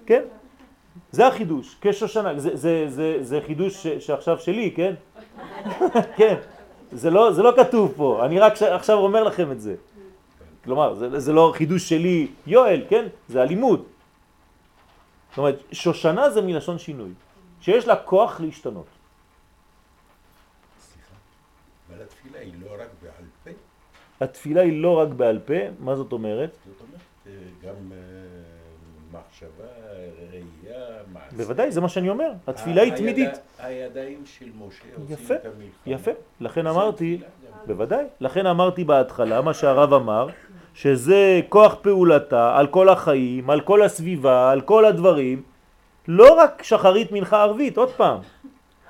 [0.09, 0.23] כן?
[1.15, 4.95] זה החידוש, כשושנה, זה, זה, זה, זה חידוש ש, שעכשיו שלי, כן?
[6.19, 6.37] כן,
[6.93, 9.75] זה לא, זה לא כתוב פה, אני רק ש, עכשיו אומר לכם את זה.
[10.65, 13.07] כלומר, זה, זה לא חידוש שלי, יואל, כן?
[13.29, 13.85] זה הלימוד.
[15.31, 17.11] זאת אומרת, שושנה זה מלשון שינוי,
[17.61, 18.87] שיש לה כוח להשתנות.
[20.81, 21.15] סליחה,
[21.89, 23.51] אבל התפילה היא לא רק בעל פה?
[24.21, 26.57] התפילה היא לא רק בעל פה, מה זאת אומרת?
[26.67, 27.99] זאת אומרת, אה, גם אה,
[29.13, 29.84] מחשבה.
[31.37, 33.29] בוודאי, זה מה שאני אומר, התפילה היא תמידית.
[33.29, 35.65] היד- הידיים של משה יפה, את המלחמה.
[35.87, 36.11] יפה.
[36.41, 37.21] לכן זה אמרתי.
[37.67, 40.27] בוודאי, לכן אמרתי בהתחלה, מה שהרב אמר,
[40.75, 45.43] שזה כוח פעולתה על כל החיים, על כל הסביבה, על כל הדברים,
[46.09, 48.19] לא רק שחרית מנחה ערבית, עוד פעם.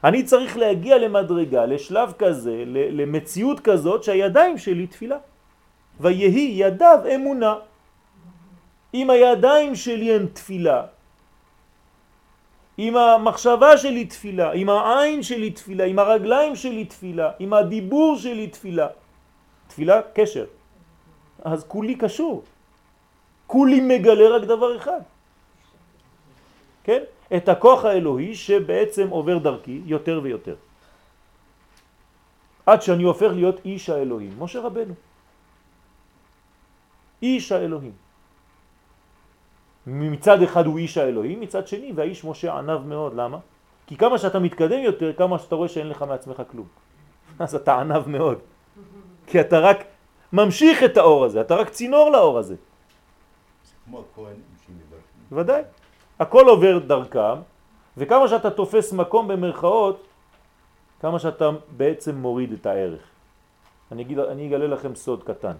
[0.04, 5.16] אני צריך להגיע למדרגה, לשלב כזה, למציאות כזאת שהידיים שלי תפילה.
[6.00, 7.54] ויהי ידיו אמונה.
[8.94, 10.82] אם הידיים שלי הן תפילה,
[12.78, 18.46] אם המחשבה שלי תפילה, אם העין שלי תפילה, אם הרגליים שלי תפילה, אם הדיבור שלי
[18.46, 18.88] תפילה,
[19.68, 20.46] תפילה קשר,
[21.44, 22.42] אז כולי קשור.
[23.46, 25.00] כולי מגלה רק דבר אחד.
[26.84, 27.02] כן?
[27.36, 30.56] את הכוח האלוהי שבעצם עובר דרכי יותר ויותר.
[32.66, 34.94] עד שאני הופך להיות איש האלוהים, משה רבנו.
[37.22, 38.03] איש האלוהים.
[39.86, 43.38] מצד אחד הוא איש האלוהים, מצד שני, והאיש משה ענב מאוד, למה?
[43.86, 46.66] כי כמה שאתה מתקדם יותר, כמה שאתה רואה שאין לך מעצמך כלום.
[47.38, 48.38] אז אתה ענב מאוד.
[49.26, 49.84] כי אתה רק
[50.32, 52.54] ממשיך את האור הזה, אתה רק צינור לאור הזה.
[52.54, 54.98] זה כמו הכהנים שמברכים.
[55.30, 55.62] בוודאי.
[56.18, 57.40] הכל עובר דרכם,
[57.96, 60.06] וכמה שאתה תופס מקום במרכאות,
[61.00, 63.02] כמה שאתה בעצם מוריד את הערך.
[63.92, 65.56] אני, אגיד, אני אגלה לכם סוד קטן.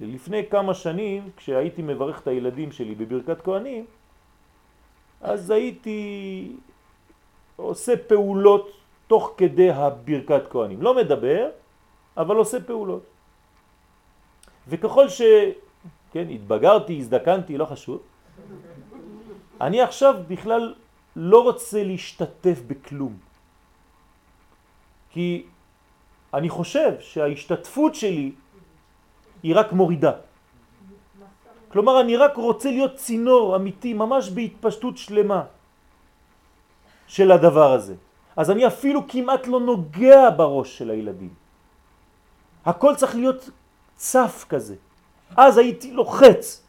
[0.00, 3.84] לפני כמה שנים, כשהייתי מברך את הילדים שלי בברכת כהנים,
[5.20, 6.52] אז הייתי
[7.56, 8.70] עושה פעולות
[9.06, 10.82] תוך כדי הברכת כהנים.
[10.82, 11.50] לא מדבר,
[12.16, 13.02] אבל עושה פעולות.
[14.68, 15.22] וככל ש...
[16.12, 18.02] כן, התבגרתי, הזדקנתי, לא חשוב.
[19.60, 20.74] אני עכשיו בכלל
[21.16, 23.16] לא רוצה להשתתף בכלום.
[25.10, 25.46] כי
[26.34, 28.32] אני חושב שההשתתפות שלי
[29.46, 30.26] היא רק מורידה.
[31.70, 35.42] כלומר, אני רק רוצה להיות צינור אמיתי, ממש בהתפשטות שלמה
[37.06, 37.94] של הדבר הזה.
[38.36, 41.34] אז אני אפילו כמעט לא נוגע בראש של הילדים.
[42.66, 43.50] הכל צריך להיות
[43.96, 44.74] צף כזה.
[45.36, 46.66] אז הייתי לוחץ.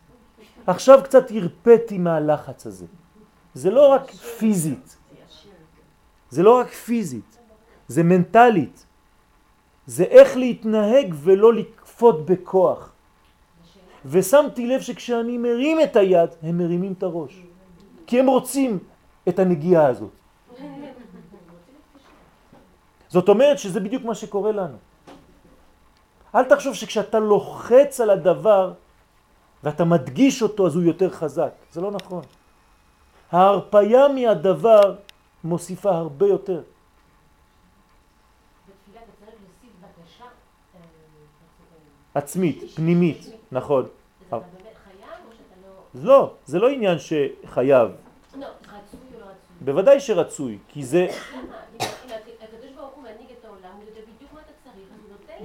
[0.68, 2.86] עכשיו קצת הרפאתי מהלחץ הזה.
[3.54, 4.06] זה לא רק
[4.38, 4.98] פיזית.
[6.30, 7.38] זה לא רק פיזית.
[7.88, 8.86] זה מנטלית.
[9.88, 11.54] זה איך להתנהג ולא
[11.98, 12.94] לקפות בכוח.
[14.06, 17.42] ושמתי לב שכשאני מרים את היד, הם מרימים את הראש.
[18.08, 18.80] כי הם רוצים
[19.30, 20.14] את הנגיעה הזאת.
[23.10, 24.78] זאת אומרת שזה בדיוק מה שקורה לנו.
[26.36, 28.74] אל תחשוב שכשאתה לוחץ על הדבר
[29.64, 31.54] ואתה מדגיש אותו אז הוא יותר חזק.
[31.72, 32.24] זה לא נכון.
[33.32, 34.96] ההרפאיה מהדבר
[35.44, 36.62] מוסיפה הרבה יותר.
[38.68, 40.26] בתפילה אתה צריך להוסיף בקשה.
[40.76, 40.80] אה,
[42.18, 43.86] עצמית, פנימית, נכון.
[46.04, 46.32] לא...
[46.46, 47.90] זה לא עניין שחייב?
[49.62, 51.08] בוודאי שרצוי, כי זה.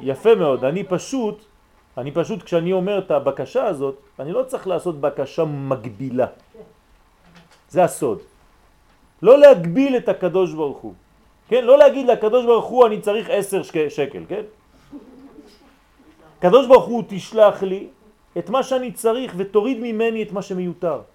[0.02, 1.44] יפה מאוד, אני פשוט,
[1.98, 6.26] אני פשוט כשאני אומר את הבקשה הזאת, אני לא צריך לעשות בקשה מגבילה.
[7.68, 8.18] זה הסוד.
[9.22, 10.94] לא להגביל את הקדוש ברוך הוא.
[11.48, 11.64] כן?
[11.64, 14.42] לא להגיד לקדוש ברוך הוא אני צריך עשר שק, שקל, כן?
[16.42, 17.88] קדוש ברוך הוא תשלח לי
[18.38, 21.06] את מה שאני צריך ותוריד ממני את מה שמיותר.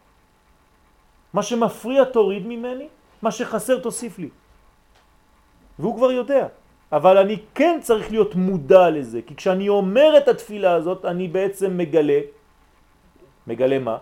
[1.34, 2.88] מה שמפריע תוריד ממני,
[3.22, 4.30] מה שחסר תוסיף לי.
[5.80, 6.48] והוא כבר יודע.
[6.92, 11.78] אבל אני כן צריך להיות מודע לזה, כי כשאני אומר את התפילה הזאת, אני בעצם
[11.78, 12.20] מגלה,
[13.48, 13.98] מגלה מה?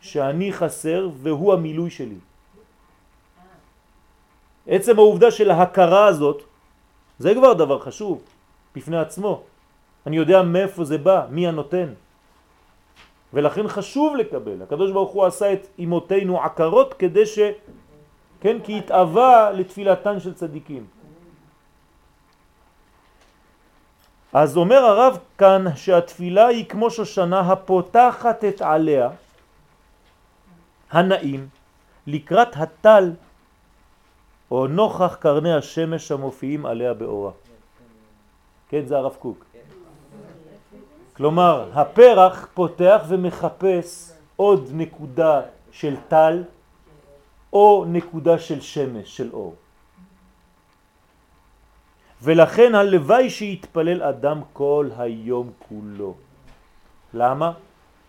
[0.00, 2.20] שאני חסר והוא המילוי שלי.
[4.64, 6.42] עצם העובדה של ההכרה הזאת,
[7.18, 8.24] זה כבר דבר חשוב
[8.72, 9.47] בפני עצמו.
[10.08, 11.92] אני יודע מאיפה זה בא, מי הנותן.
[13.32, 14.62] ולכן חשוב לקבל.
[14.62, 17.38] הקדוש ברוך הוא עשה את אמותינו עקרות כדי ש...
[18.40, 20.86] כן, כי התאווה לתפילתן של צדיקים.
[24.32, 29.10] אז אומר הרב כאן שהתפילה היא כמו שושנה הפותחת את עליה
[30.90, 31.48] הנעים
[32.06, 33.12] לקראת הטל
[34.50, 37.32] או נוכח קרני השמש המופיעים עליה באורה.
[38.68, 39.47] כן, זה הרב קוק.
[41.18, 45.40] כלומר, הפרח פותח ומחפש עוד נקודה
[45.72, 46.44] של טל
[47.52, 49.54] או נקודה של שמש, של אור.
[52.22, 56.14] ולכן הלוואי שיתפלל אדם כל היום כולו.
[57.14, 57.52] למה?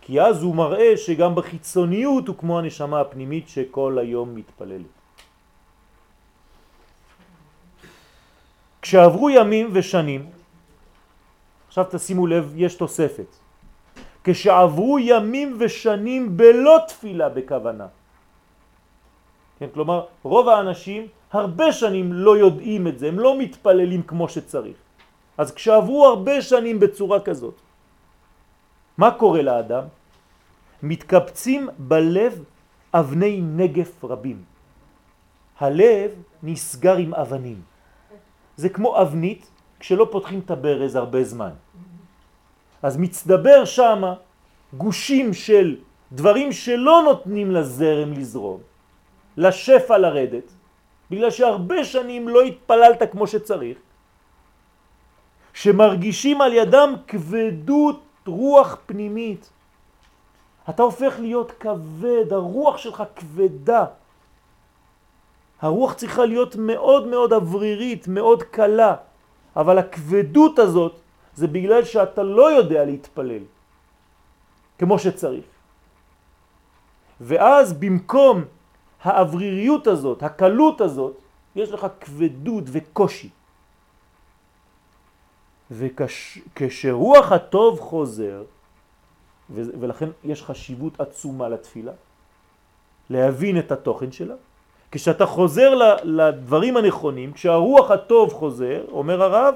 [0.00, 4.94] כי אז הוא מראה שגם בחיצוניות הוא כמו הנשמה הפנימית שכל היום מתפללת.
[8.82, 10.39] כשעברו ימים ושנים,
[11.70, 13.30] עכשיו תשימו לב, יש תוספת.
[14.26, 17.86] כשעברו ימים ושנים בלא תפילה בכוונה.
[19.58, 24.76] כן, כלומר, רוב האנשים הרבה שנים לא יודעים את זה, הם לא מתפללים כמו שצריך.
[25.38, 27.54] אז כשעברו הרבה שנים בצורה כזאת,
[28.98, 29.84] מה קורה לאדם?
[30.82, 32.44] מתקבצים בלב
[32.94, 34.42] אבני נגף רבים.
[35.58, 36.10] הלב
[36.42, 37.60] נסגר עם אבנים.
[38.56, 39.50] זה כמו אבנית
[39.80, 41.50] כשלא פותחים את הברז הרבה זמן.
[42.82, 44.02] אז מצטבר שם
[44.72, 45.76] גושים של
[46.12, 48.60] דברים שלא נותנים לזרם לזרום,
[49.36, 50.52] לשפע לרדת,
[51.10, 53.78] בגלל שהרבה שנים לא התפללת כמו שצריך,
[55.54, 59.50] שמרגישים על ידם כבדות רוח פנימית.
[60.68, 63.84] אתה הופך להיות כבד, הרוח שלך כבדה.
[65.60, 68.94] הרוח צריכה להיות מאוד מאוד אוורירית, מאוד קלה,
[69.56, 71.00] אבל הכבדות הזאת
[71.34, 73.42] זה בגלל שאתה לא יודע להתפלל
[74.78, 75.44] כמו שצריך.
[77.20, 78.44] ואז במקום
[79.02, 81.16] האווריריות הזאת, הקלות הזאת,
[81.56, 83.30] יש לך כבדות וקושי.
[85.70, 88.44] וכשרוח הטוב חוזר,
[89.50, 91.92] ולכן יש חשיבות עצומה לתפילה,
[93.10, 94.34] להבין את התוכן שלה,
[94.92, 99.54] כשאתה חוזר לדברים הנכונים, כשהרוח הטוב חוזר, אומר הרב,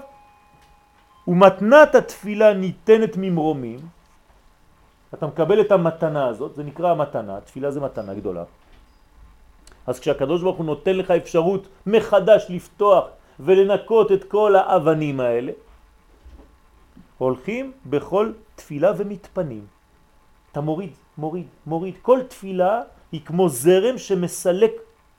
[1.28, 3.78] ומתנת התפילה ניתנת ממרומים,
[5.14, 8.44] אתה מקבל את המתנה הזאת, זה נקרא המתנה, תפילה זה מתנה גדולה.
[9.86, 13.04] אז כשהקדוש ברוך הוא נותן לך אפשרות מחדש לפתוח
[13.40, 15.52] ולנקות את כל האבנים האלה,
[17.18, 19.66] הולכים בכל תפילה ומתפנים.
[20.52, 21.94] אתה מוריד, מוריד, מוריד.
[22.02, 24.72] כל תפילה היא כמו זרם שמסלק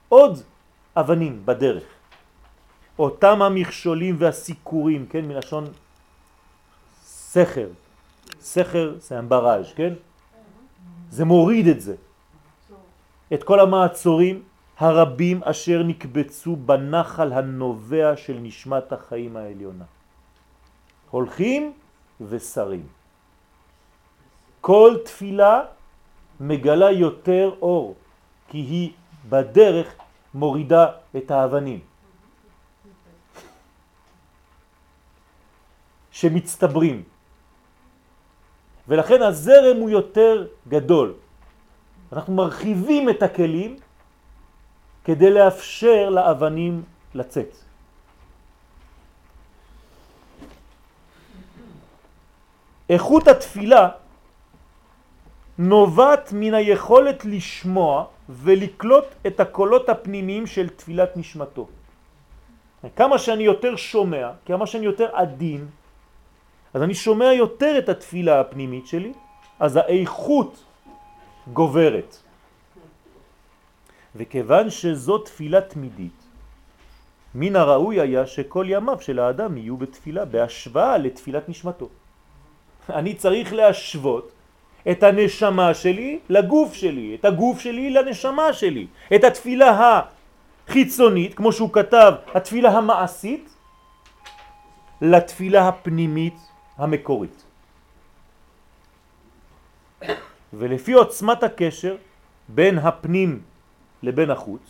[0.08, 0.42] עוד
[0.96, 1.84] אבנים בדרך.
[2.98, 5.64] אותם המכשולים והסיכורים, כן, מלשון
[7.02, 7.68] סכר.
[8.40, 9.92] סכר זה אמבראז', כן?
[11.10, 11.96] זה מוריד את זה.
[13.34, 14.42] את כל המעצורים
[14.78, 19.84] הרבים אשר נקבצו בנחל הנובע של נשמת החיים העליונה.
[21.10, 21.72] הולכים
[22.20, 22.86] ושרים.
[24.60, 25.60] כל תפילה
[26.40, 27.94] מגלה יותר אור,
[28.48, 28.92] כי היא
[29.28, 29.94] בדרך
[30.34, 31.80] מורידה את האבנים.
[36.12, 37.02] שמצטברים.
[38.88, 41.14] ולכן הזרם הוא יותר גדול.
[42.12, 43.76] אנחנו מרחיבים את הכלים
[45.04, 46.82] כדי לאפשר לאבנים
[47.14, 47.52] לצאת.
[52.90, 53.88] איכות התפילה
[55.58, 61.68] נובעת מן היכולת לשמוע ולקלוט את הקולות הפנימיים של תפילת נשמתו.
[62.96, 65.66] כמה שאני יותר שומע, כמה שאני יותר עדין,
[66.74, 69.12] אז אני שומע יותר את התפילה הפנימית שלי,
[69.60, 70.64] אז האיכות
[71.52, 72.16] גוברת.
[74.16, 76.20] וכיוון שזו תפילה תמידית,
[77.34, 81.88] מן הראוי היה שכל ימיו של האדם יהיו בתפילה, בהשוואה לתפילת נשמתו.
[82.98, 84.32] אני צריך להשוות
[84.90, 90.00] את הנשמה שלי לגוף שלי, את הגוף שלי לנשמה שלי, את התפילה
[90.68, 93.54] החיצונית, כמו שהוא כתב, התפילה המעשית,
[95.02, 96.38] לתפילה הפנימית
[96.78, 97.44] המקורית.
[100.52, 101.96] ולפי עוצמת הקשר
[102.48, 103.42] בין הפנים
[104.02, 104.62] לבין החוץ,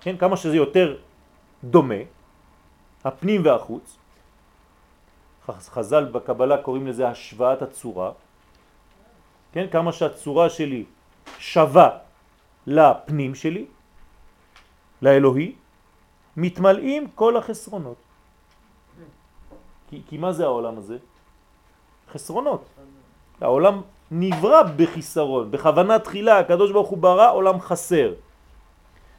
[0.00, 0.96] כן, כמה שזה יותר
[1.64, 2.02] דומה,
[3.04, 3.98] הפנים והחוץ,
[5.48, 8.10] חז"ל בקבלה קוראים לזה השוואת הצורה,
[9.52, 10.84] כן, כמה שהצורה שלי
[11.38, 11.88] שווה
[12.66, 13.64] לפנים שלי,
[15.02, 15.52] לאלוהי,
[16.36, 17.96] מתמלאים כל החסרונות.
[19.90, 20.96] כי, כי מה זה העולם הזה?
[22.12, 22.64] חסרונות.
[23.40, 28.14] העולם נברא בחיסרון, בכוונה תחילה הקדוש ברוך הוא ברא עולם חסר.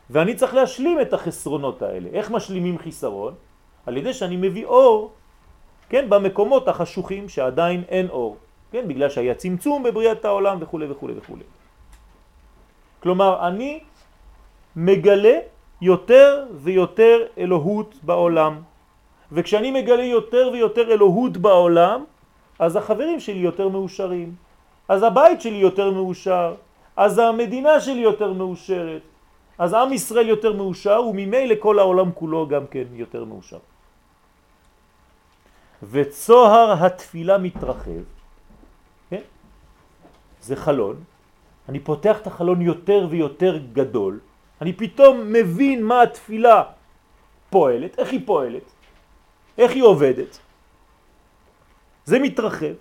[0.10, 2.10] ואני צריך להשלים את החסרונות האלה.
[2.13, 3.34] איך משלימים חיסרון?
[3.86, 5.13] על ידי שאני מביא אור,
[5.89, 8.38] כן, במקומות החשוכים שעדיין אין אור,
[8.73, 11.36] כן, בגלל שהיה צמצום בבריאת העולם וכו' וכו' וכו'.
[13.05, 13.86] כלומר, אני
[14.75, 15.38] מגלה
[15.81, 18.62] יותר ויותר אלוהות בעולם,
[19.31, 22.03] וכשאני מגלה יותר ויותר אלוהות בעולם,
[22.59, 24.36] אז החברים שלי יותר מאושרים,
[24.89, 26.55] אז הבית שלי יותר מאושר,
[26.97, 29.01] אז המדינה שלי יותר מאושרת,
[29.57, 33.62] אז עם ישראל יותר מאושר, וממילא כל העולם כולו גם כן יותר מאושר.
[35.83, 38.22] וצוהר התפילה מתרחב?
[40.43, 41.03] זה חלון,
[41.69, 44.19] אני פותח את החלון יותר ויותר גדול,
[44.62, 46.63] אני פתאום מבין מה התפילה
[47.49, 48.67] פועלת, איך היא פועלת,
[49.58, 50.39] איך היא עובדת.
[52.06, 52.75] זה מתרחב,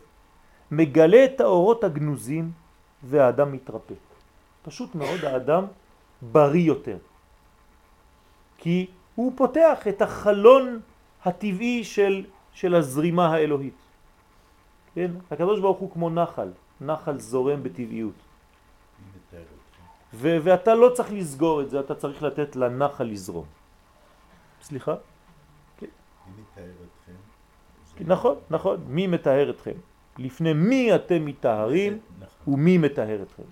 [0.71, 2.51] מגלה את האורות הגנוזים
[3.03, 3.95] והאדם מתרפא.
[4.63, 5.65] פשוט מאוד האדם
[6.23, 6.99] בריא יותר.
[8.59, 10.81] כי הוא פותח את החלון
[11.25, 13.79] הטבעי של, של הזרימה האלוהית.
[14.95, 15.11] כן?
[15.31, 16.49] הקדוש הוא כמו נחל,
[16.87, 18.15] נחל זורם בטבעיות.
[20.15, 23.45] ו- ואתה לא צריך לסגור את זה, אתה צריך לתת לנחל לזרום.
[24.63, 24.95] סליחה?
[25.77, 25.87] כן.
[26.27, 27.13] מי מתאר אתכם?
[27.97, 28.85] כן, נכון, נכון.
[28.87, 29.77] מי מתאר אתכם?
[30.19, 32.55] לפני מי אתם מתארים נכון.
[32.55, 33.43] ומי מתאר אתכם.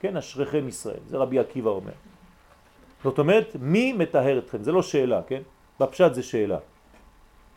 [0.00, 1.92] כן, אשריכם ישראל, זה רבי עקיבא אומר.
[3.04, 4.62] זאת אומרת, מי מתאר אתכם?
[4.62, 5.42] זה לא שאלה, כן?
[5.80, 6.58] בפשט זה שאלה.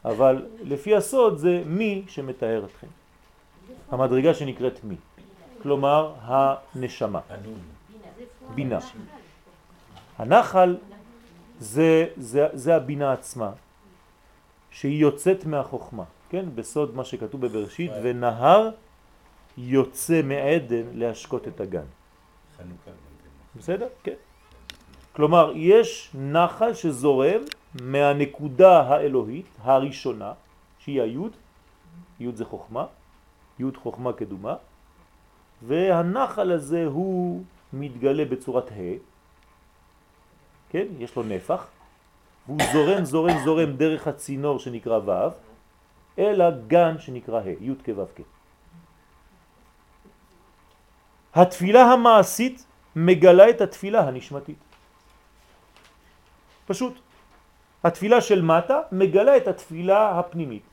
[0.06, 2.88] אבל לפי הסוד זה מי שמתאר אתכם.
[3.92, 4.96] המדרגה שנקראת מי.
[5.65, 7.19] כלומר, הנשמה.
[8.56, 8.80] בינה.
[10.17, 10.78] הנחל
[11.60, 13.51] זה, זה, זה הבינה עצמה,
[14.71, 16.45] שהיא יוצאת מהחוכמה, כן?
[16.56, 18.69] בסוד מה שכתוב בבראשית, ונהר
[19.58, 21.89] יוצא מעדן להשקות את הגן.
[22.58, 22.91] חנוכה כן.
[23.60, 23.88] בסדר?
[24.04, 24.19] כן.
[25.13, 27.41] כלומר, יש נחל שזורם
[27.82, 30.34] מהנקודה האלוהית הראשונה,
[30.80, 31.34] שהיא היוד,
[32.19, 32.86] יוד זה חוכמה,
[33.60, 34.56] יוד חוכמה קדומה,
[35.62, 38.98] והנחל הזה הוא מתגלה בצורת ה',
[40.70, 40.86] כן?
[41.00, 41.68] יש לו נפח,
[42.48, 45.12] והוא זורם, זורם, זורם דרך הצינור שנקרא ו',
[46.20, 48.22] אל הגן שנקרא ה', י' כו' כ'.
[51.36, 52.65] התפילה המעשית
[52.96, 54.58] מגלה את התפילה הנשמתית.
[56.68, 57.00] פשוט.
[57.84, 60.63] התפילה של מטה מגלה את התפילה הפנימית.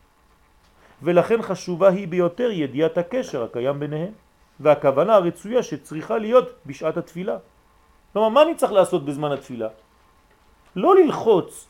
[1.02, 4.12] ולכן חשובה היא ביותר ידיעת הקשר הקיים ביניהם,
[4.60, 7.36] והכוונה הרצויה שצריכה להיות בשעת התפילה.
[8.12, 9.68] כלומר, מה אני צריך לעשות בזמן התפילה?
[10.76, 11.68] לא ללחוץ,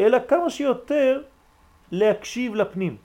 [0.00, 1.22] אלא כמה שיותר
[1.92, 2.96] להקשיב לפנים.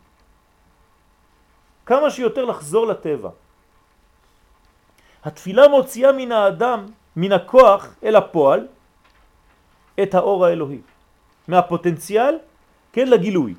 [1.86, 3.30] כמה שיותר לחזור לטבע.
[5.24, 6.80] התפילה מוציאה מן האדם,
[7.16, 8.68] מן הכוח אל הפועל,
[10.04, 10.82] את האור האלוהי.
[11.48, 12.36] מהפוטנציאל,
[12.94, 13.54] כן, לגילוי.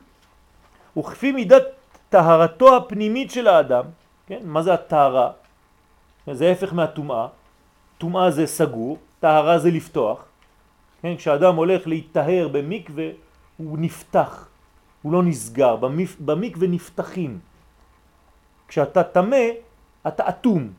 [0.97, 1.65] וכפי מידת
[2.09, 3.85] טהרתו הפנימית של האדם,
[4.27, 5.31] כן, מה זה הטהרה?
[6.33, 7.27] זה ההפך מהטומאה.
[7.99, 10.25] טומאה זה סגור, טהרה זה לפתוח.
[11.03, 13.09] כן, כשאדם הולך להתטהר במקווה,
[13.57, 14.49] הוא נפתח,
[15.03, 15.77] הוא לא נסגר,
[16.21, 17.39] במקווה נפתחים.
[18.69, 19.45] כשאתה תמה,
[20.07, 20.73] אתה אטום.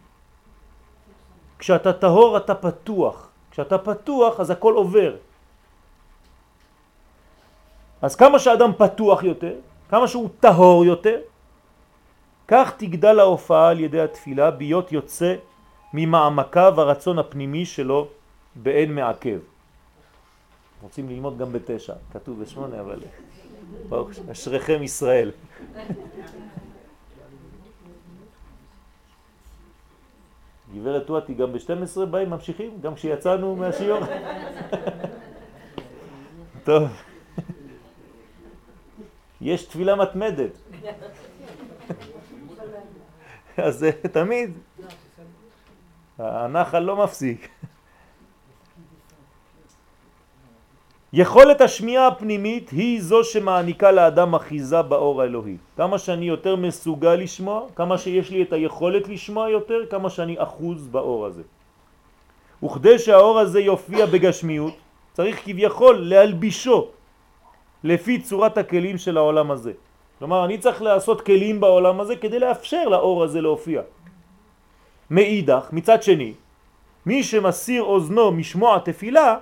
[1.60, 3.30] כשאתה טהור אתה פתוח.
[3.52, 5.16] כשאתה פתוח אז הכל עובר.
[8.02, 9.56] אז כמה שאדם פתוח יותר,
[9.90, 11.20] כמה שהוא טהור יותר,
[12.48, 15.36] כך תגדל ההופעה על ידי התפילה ביות יוצא
[15.94, 18.08] ממעמקיו הרצון הפנימי שלו
[18.56, 19.40] באין מעכב.
[20.82, 23.00] רוצים ללמוד גם בתשע, כתוב בשמונה, אבל
[23.90, 25.32] ברוך אשריכם ישראל.
[30.76, 34.00] גברת טואטי גם ב-12 באים, ממשיכים, גם כשיצאנו מהשיעור.
[36.64, 36.84] טוב.
[39.42, 40.52] יש תפילה מתמדת.
[43.66, 44.52] אז זה תמיד,
[46.20, 47.50] הנחל לא מפסיק.
[51.14, 55.58] יכולת השמיעה הפנימית היא זו שמעניקה לאדם אחיזה באור האלוהי.
[55.78, 60.88] כמה שאני יותר מסוגל לשמוע, כמה שיש לי את היכולת לשמוע יותר, כמה שאני אחוז
[60.88, 61.44] באור הזה.
[62.64, 64.74] וכדי שהאור הזה יופיע בגשמיות,
[65.14, 66.88] צריך כביכול להלבישו
[67.84, 69.74] לפי צורת הכלים של העולם הזה.
[70.20, 73.82] כלומר, אני צריך לעשות כלים בעולם הזה כדי לאפשר לאור הזה להופיע.
[75.12, 76.34] מאידך, מצד שני,
[77.06, 79.38] מי שמסיר אוזנו משמוע תפילה,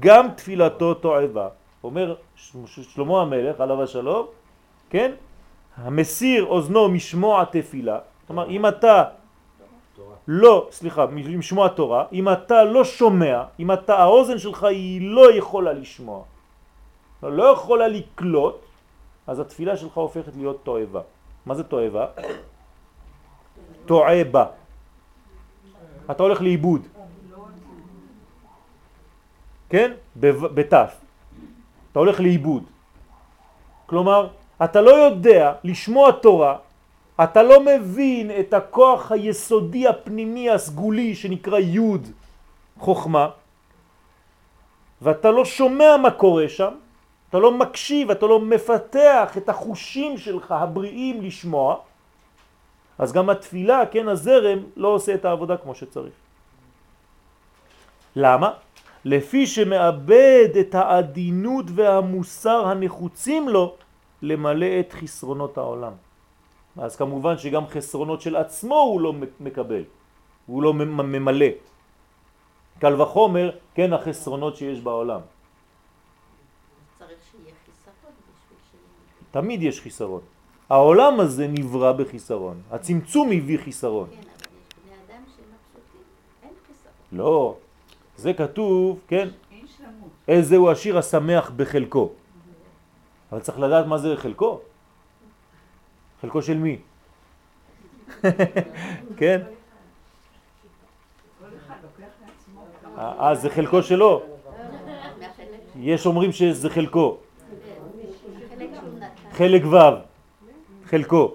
[0.00, 1.48] גם תפילתו תועבה.
[1.84, 2.14] אומר
[2.66, 4.26] שלמה המלך, עליו השלום,
[4.90, 5.12] כן?
[5.76, 9.04] המסיר אוזנו משמוע תפילה, כלומר אם אתה
[10.28, 15.72] לא, סליחה, משמוע תורה, אם אתה לא שומע, אם אתה, האוזן שלך היא לא יכולה
[15.72, 16.22] לשמוע,
[17.22, 18.65] לא יכולה לקלוט,
[19.26, 21.00] אז התפילה שלך הופכת להיות תועבה.
[21.46, 22.06] מה זה תועבה?
[23.86, 24.46] תועבה.
[26.10, 26.82] אתה הולך לאיבוד.
[29.68, 29.92] כן?
[30.16, 31.00] בתף.
[31.92, 32.64] אתה הולך לאיבוד.
[33.86, 34.28] כלומר,
[34.64, 36.56] אתה לא יודע לשמוע תורה,
[37.22, 42.08] אתה לא מבין את הכוח היסודי הפנימי הסגולי שנקרא יוד
[42.78, 43.28] חוכמה,
[45.02, 46.74] ואתה לא שומע מה קורה שם,
[47.30, 51.76] אתה לא מקשיב, אתה לא מפתח את החושים שלך הבריאים לשמוע,
[52.98, 56.14] אז גם התפילה, כן, הזרם, לא עושה את העבודה כמו שצריך.
[58.16, 58.50] למה?
[59.04, 63.74] לפי שמאבד את העדינות והמוסר הנחוצים לו
[64.22, 65.92] למלא את חסרונות העולם.
[66.78, 69.84] אז כמובן שגם חסרונות של עצמו הוא לא מקבל,
[70.46, 71.46] הוא לא ממלא.
[72.78, 75.20] קל וחומר, כן, החסרונות שיש בעולם.
[76.98, 79.25] צריך שיהיה חיסרון בשביל שיהיה...
[79.36, 80.20] תמיד יש חיסרון.
[80.68, 84.08] העולם הזה נברא בחיסרון, הצמצום הביא חיסרון.
[84.08, 86.00] כן, אבל יש בני אדם שהם הפשוטים,
[86.42, 86.94] אין חיסרון.
[87.12, 87.56] לא,
[88.16, 89.28] זה כתוב, כן,
[90.28, 92.10] איזה הוא השיר השמח בחלקו.
[93.32, 94.60] אבל צריך לדעת מה זה חלקו.
[96.20, 96.78] חלקו של מי?
[99.20, 99.40] כן?
[102.98, 104.22] אה, זה חלקו שלו.
[105.76, 107.25] יש אומרים שזה חלקו.
[109.36, 109.76] חלק ו',
[110.84, 111.34] חלקו.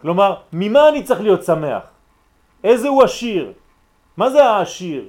[0.00, 1.82] כלומר, ממה אני צריך להיות שמח?
[2.64, 3.52] איזה הוא עשיר?
[4.16, 5.08] מה זה העשיר?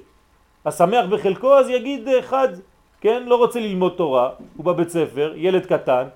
[0.66, 2.47] השמח בחלקו אז יגיד אחד,
[3.01, 6.08] כן, לא רוצה ללמוד תורה, הוא בבית ספר, ילד קטן,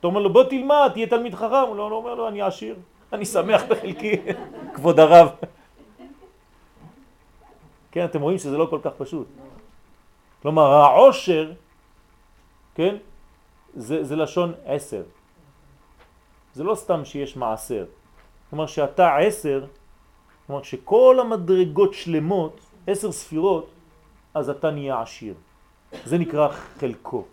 [0.00, 2.76] אתה אומר לו בוא תלמד, תהיה תלמיד חכם, הוא לא, לא אומר לו אני עשיר,
[3.12, 4.16] אני שמח בחלקי,
[4.74, 5.28] כבוד הרב.
[7.90, 9.26] כן, אתם רואים שזה לא כל כך פשוט.
[10.42, 11.52] כלומר העושר,
[12.74, 12.96] כן,
[13.74, 15.02] זה, זה לשון עשר.
[16.54, 17.86] זה לא סתם שיש מעשר.
[18.50, 19.64] כלומר שאתה עשר,
[20.46, 23.70] כלומר שכל המדרגות שלמות, עשר ספירות,
[24.34, 25.34] אז אתה נהיה עשיר.
[26.04, 27.24] זה נקרא חלקו.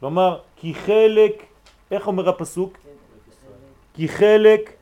[0.00, 1.46] כלומר, כי חלק,
[1.90, 2.78] איך אומר הפסוק?
[3.94, 4.72] כי חלק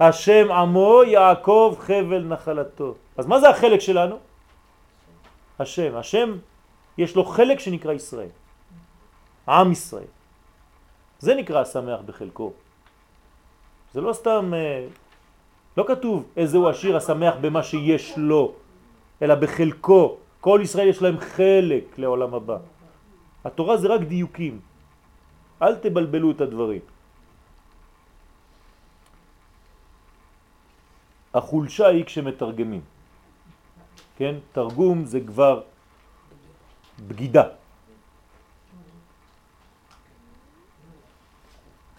[0.00, 2.94] השם עמו יעקב חבל נחלתו.
[3.16, 4.16] אז מה זה החלק שלנו?
[5.58, 5.96] השם.
[5.96, 6.38] השם
[6.98, 8.34] יש לו חלק שנקרא ישראל.
[9.48, 10.10] עם ישראל.
[11.18, 12.52] זה נקרא שמח בחלקו.
[13.94, 14.86] זה לא סתם, אה,
[15.76, 18.42] לא כתוב איזהו עשיר השמח במה שיש לו,
[19.22, 20.16] אלא בחלקו.
[20.40, 22.58] כל ישראל יש להם חלק לעולם הבא.
[23.44, 24.60] התורה זה רק דיוקים.
[25.62, 26.82] אל תבלבלו את הדברים.
[31.34, 32.82] החולשה היא כשמתרגמים.
[34.16, 34.34] כן?
[34.52, 35.62] תרגום זה כבר
[37.06, 37.42] בגידה.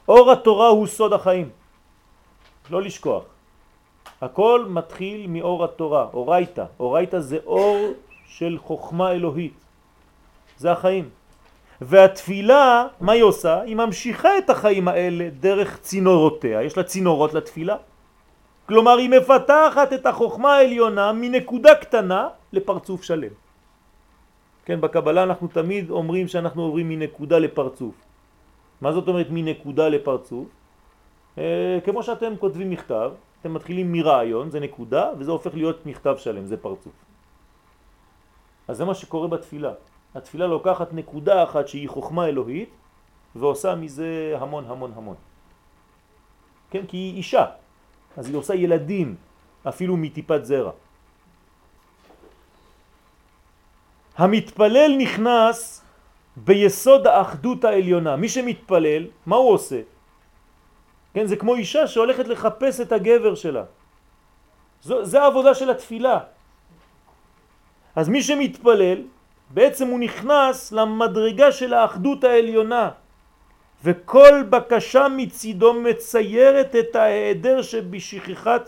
[0.08, 1.50] אור התורה הוא סוד החיים.
[2.70, 3.24] לא לשכוח.
[4.22, 6.66] הכל מתחיל מאור התורה, אורייתא.
[6.80, 7.94] אורייתא זה אור
[8.28, 9.54] של חוכמה אלוהית.
[10.58, 11.10] זה החיים.
[11.82, 13.62] והתפילה, מה היא עושה?
[13.62, 16.62] היא ממשיכה את החיים האלה דרך צינורותיה.
[16.64, 17.76] יש לה צינורות לתפילה.
[18.66, 23.34] כלומר, היא מפתחת את החוכמה העליונה מנקודה קטנה לפרצוף שלם.
[24.70, 27.96] כן, בקבלה אנחנו תמיד אומרים שאנחנו עוברים מנקודה לפרצוף.
[28.82, 30.48] מה זאת אומרת מנקודה לפרצוף?
[31.38, 33.12] אה, כמו שאתם כותבים מכתב,
[33.42, 36.94] אתם מתחילים מרעיון, זה נקודה, וזה הופך להיות מכתב שלם, זה פרצוף.
[38.68, 39.74] אז זה מה שקורה בתפילה.
[40.16, 42.70] התפילה לוקחת נקודה אחת שהיא חוכמה אלוהית,
[43.36, 45.18] ועושה מזה המון המון המון.
[46.70, 46.86] כן?
[46.86, 47.46] כי היא אישה,
[48.18, 49.16] אז היא עושה ילדים,
[49.66, 50.72] אפילו מטיפת זרע.
[54.20, 55.84] המתפלל נכנס
[56.36, 58.16] ביסוד האחדות העליונה.
[58.16, 59.82] מי שמתפלל, מה הוא עושה?
[61.14, 63.64] כן, זה כמו אישה שהולכת לחפש את הגבר שלה.
[64.84, 66.20] זו, זה העבודה של התפילה.
[67.96, 69.08] אז מי שמתפלל,
[69.50, 72.90] בעצם הוא נכנס למדרגה של האחדות העליונה,
[73.84, 78.64] וכל בקשה מצידו מציירת את ההיעדר שבשכחת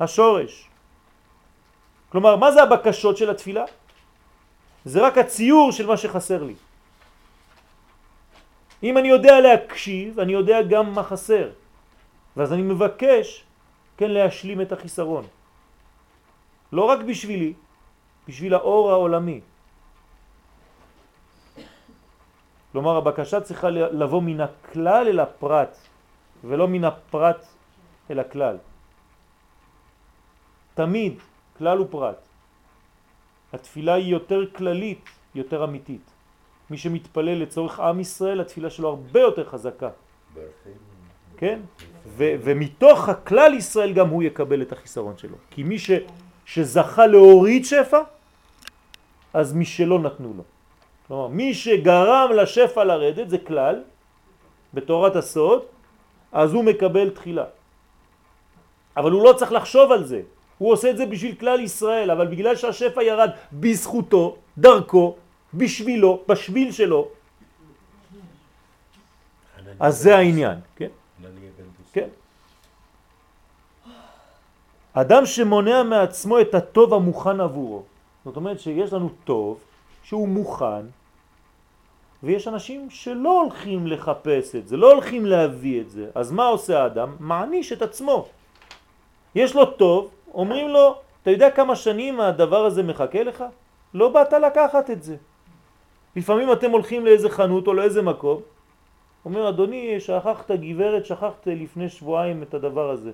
[0.00, 0.52] השורש.
[2.08, 3.64] כלומר, מה זה הבקשות של התפילה?
[4.84, 6.54] זה רק הציור של מה שחסר לי.
[8.82, 11.50] אם אני יודע להקשיב, אני יודע גם מה חסר.
[12.36, 13.44] ואז אני מבקש,
[13.96, 15.26] כן, להשלים את החיסרון.
[16.72, 17.52] לא רק בשבילי,
[18.28, 19.40] בשביל האור העולמי.
[22.72, 25.74] כלומר, הבקשה צריכה לבוא מן הכלל אל הפרט,
[26.44, 27.40] ולא מן הפרט
[28.10, 28.56] אל הכלל.
[30.74, 31.14] תמיד,
[31.58, 32.27] כלל ופרט.
[33.52, 36.10] התפילה היא יותר כללית, יותר אמיתית.
[36.70, 39.90] מי שמתפלל לצורך עם ישראל, התפילה שלו הרבה יותר חזקה.
[41.36, 41.60] כן?
[42.16, 45.36] ומתוך הכלל ישראל גם הוא יקבל את החיסרון שלו.
[45.50, 46.04] כי מי ש-
[46.44, 48.00] שזכה להוריד שפע,
[49.34, 50.42] אז מי שלא נתנו לו.
[51.08, 53.82] כלומר, מי שגרם לשפע לרדת, זה כלל,
[54.74, 55.62] בתורת הסוד,
[56.32, 57.44] אז הוא מקבל תחילה.
[58.96, 60.20] אבל הוא לא צריך לחשוב על זה.
[60.58, 65.16] הוא עושה את זה בשביל כלל ישראל, אבל בגלל שהשפע ירד בזכותו, דרכו,
[65.54, 67.08] בשבילו, בשביל שלו,
[69.80, 70.88] אז זה העניין, כן?
[71.92, 72.08] כן.
[74.92, 77.82] אדם שמונע מעצמו את הטוב המוכן עבורו.
[78.24, 79.60] זאת אומרת שיש לנו טוב
[80.02, 80.86] שהוא מוכן,
[82.22, 86.06] ויש אנשים שלא הולכים לחפש את זה, לא הולכים להביא את זה.
[86.14, 87.16] אז מה עושה האדם?
[87.20, 88.28] מעניש את עצמו.
[89.34, 93.44] יש לו טוב, אומרים לו, אתה יודע כמה שנים הדבר הזה מחכה לך?
[93.94, 95.16] לא באת לקחת את זה.
[96.16, 98.40] לפעמים אתם הולכים לאיזה חנות או לאיזה מקום,
[99.24, 103.12] אומר, אדוני, שכחת גברת, שכחת לפני שבועיים את הדבר הזה.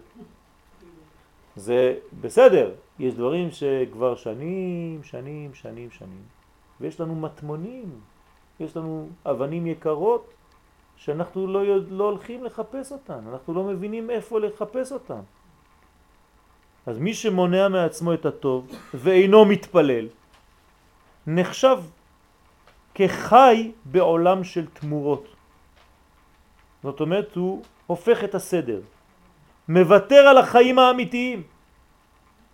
[1.56, 6.22] זה בסדר, יש דברים שכבר שנים, שנים, שנים, שנים,
[6.80, 8.00] ויש לנו מטמונים,
[8.60, 10.34] יש לנו אבנים יקרות
[10.96, 15.20] שאנחנו לא, לא הולכים לחפש אותן, אנחנו לא מבינים איפה לחפש אותן.
[16.86, 20.08] אז מי שמונע מעצמו את הטוב ואינו מתפלל,
[21.26, 21.78] נחשב
[22.94, 25.26] כחי בעולם של תמורות.
[26.82, 28.80] זאת אומרת, הוא הופך את הסדר,
[29.68, 31.42] מוותר על החיים האמיתיים.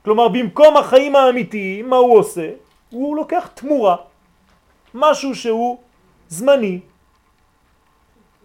[0.05, 2.51] כלומר, במקום החיים האמיתיים, מה הוא עושה?
[2.91, 3.97] הוא לוקח תמורה,
[4.95, 5.79] משהו שהוא
[6.29, 6.81] זמני,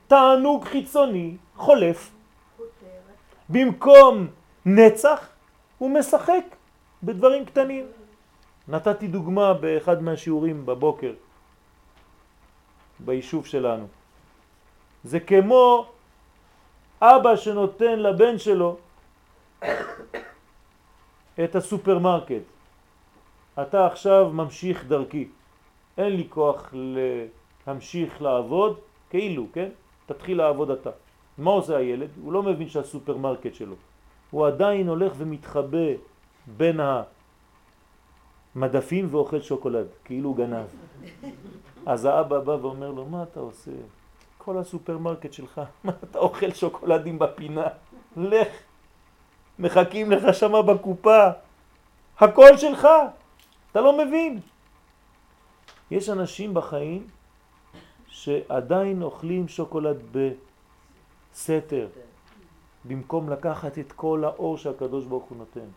[0.07, 2.11] תענוג חיצוני, חולף.
[3.49, 4.27] במקום
[4.65, 5.34] נצח,
[5.77, 6.45] הוא משחק
[7.03, 7.85] בדברים קטנים.
[8.67, 11.13] נתתי דוגמה באחד מהשיעורים בבוקר
[12.99, 13.87] ביישוב שלנו.
[15.03, 15.85] זה כמו
[17.01, 18.77] אבא שנותן לבן שלו
[21.43, 22.43] את הסופרמרקט.
[23.61, 25.27] אתה עכשיו ממשיך דרכי.
[25.97, 26.73] אין לי כוח
[27.67, 29.69] להמשיך לעבוד, כאילו, כן?
[30.05, 30.89] תתחיל לעבוד אתה.
[31.37, 32.09] מה עושה הילד?
[32.21, 33.75] הוא לא מבין שהסופרמרקט שלו.
[34.31, 35.87] הוא עדיין הולך ומתחבא
[36.47, 36.79] בין
[38.55, 40.65] המדפים ואוכל שוקולד, כאילו הוא גנב.
[41.85, 43.71] אז האבא בא ואומר לו, מה אתה עושה?
[44.37, 47.67] כל הסופרמרקט שלך, מה אתה אוכל שוקולדים בפינה?
[48.17, 48.47] לך,
[49.59, 51.27] מחכים לך שמה בקופה,
[52.19, 52.87] הכל שלך,
[53.71, 54.39] אתה לא מבין.
[55.91, 57.07] יש אנשים בחיים
[58.07, 61.87] שעדיין אוכלים שוקולד בסתר,
[62.87, 65.69] במקום לקחת את כל האור שהקדוש ברוך הוא נותן.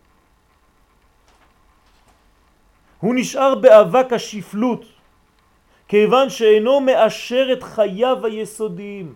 [3.00, 4.84] הוא נשאר באבק השפלות,
[5.88, 9.14] כיוון שאינו מאשר את חייו היסודיים.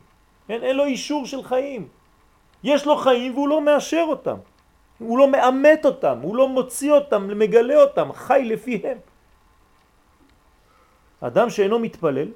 [0.49, 1.89] אין, אין לו אישור של חיים.
[2.65, 4.37] יש לו חיים והוא לא מאשר אותם.
[4.99, 8.99] הוא לא מאמת אותם, הוא לא מוציא אותם, מגלה אותם, חי לפיהם.
[11.21, 12.29] אדם שאינו מתפלל,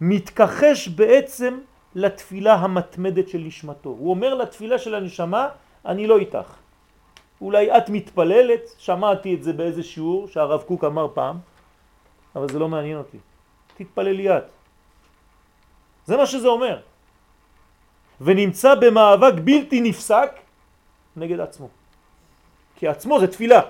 [0.00, 1.58] מתכחש בעצם
[1.94, 3.88] לתפילה המתמדת של נשמתו.
[3.88, 5.48] הוא אומר לתפילה של הנשמה,
[5.86, 6.48] אני לא איתך.
[7.40, 11.38] אולי את מתפללת, שמעתי את זה באיזה שיעור שהרב קוק אמר פעם,
[12.36, 13.18] אבל זה לא מעניין אותי.
[13.76, 14.44] תתפללי את.
[16.06, 16.80] זה מה שזה אומר.
[18.20, 20.30] ונמצא במאבק בלתי נפסק
[21.16, 21.68] נגד עצמו.
[22.76, 23.60] כי עצמו זה תפילה.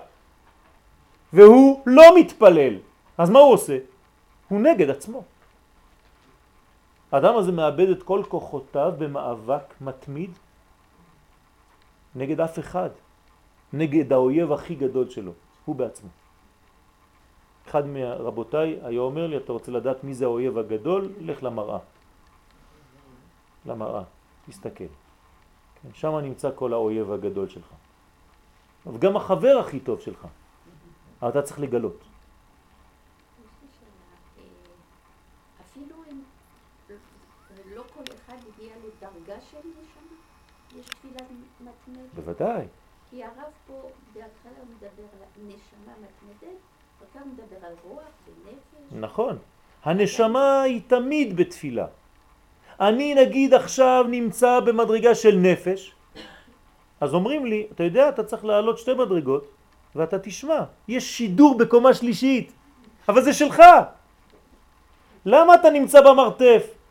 [1.32, 2.74] והוא לא מתפלל.
[3.18, 3.78] אז מה הוא עושה?
[4.48, 5.24] הוא נגד עצמו.
[7.12, 10.30] האדם הזה מאבד את כל כוחותיו במאבק מתמיד
[12.14, 12.90] נגד אף אחד,
[13.72, 15.32] נגד האויב הכי גדול שלו,
[15.64, 16.08] הוא בעצמו.
[17.68, 21.12] אחד מרבותיי היה אומר לי, אתה רוצה לדעת מי זה האויב הגדול?
[21.20, 21.78] לך למראה.
[23.66, 24.02] למראה,
[24.48, 24.92] תסתכל.
[25.82, 27.70] כן, שם נמצא כל האויב הגדול שלך.
[28.86, 30.26] וגם החבר הכי טוב שלך.
[31.28, 32.00] אתה צריך לגלות.
[32.00, 33.88] יש לי שאלה,
[34.38, 34.44] אה,
[35.64, 36.20] אפילו אם
[37.74, 38.36] לא כל אחד
[39.22, 41.28] לדרגה של נשמה, יש תפילה
[41.60, 42.14] מתמדת.
[42.14, 42.64] בוודאי.
[43.10, 46.58] כי הרב פה בהתחלה הוא מדבר על נשמה מתמדת,
[47.00, 48.92] וכאן הוא מדבר על רוח ונפש.
[48.92, 49.38] נכון.
[49.84, 51.86] הנשמה היא תמיד בתפילה.
[52.80, 55.94] אני נגיד עכשיו נמצא במדרגה של נפש,
[57.00, 59.44] אז אומרים לי, אתה יודע, אתה צריך לעלות שתי מדרגות,
[59.94, 62.52] ואתה תשמע, יש שידור בקומה שלישית,
[63.08, 63.62] אבל זה שלך.
[65.26, 66.81] למה אתה נמצא במרתף?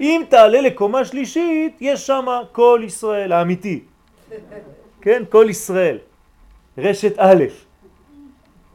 [0.00, 3.80] אם תעלה לקומה שלישית, יש שם כל ישראל האמיתי.
[5.04, 5.22] כן?
[5.28, 5.98] כל ישראל.
[6.78, 7.44] רשת א'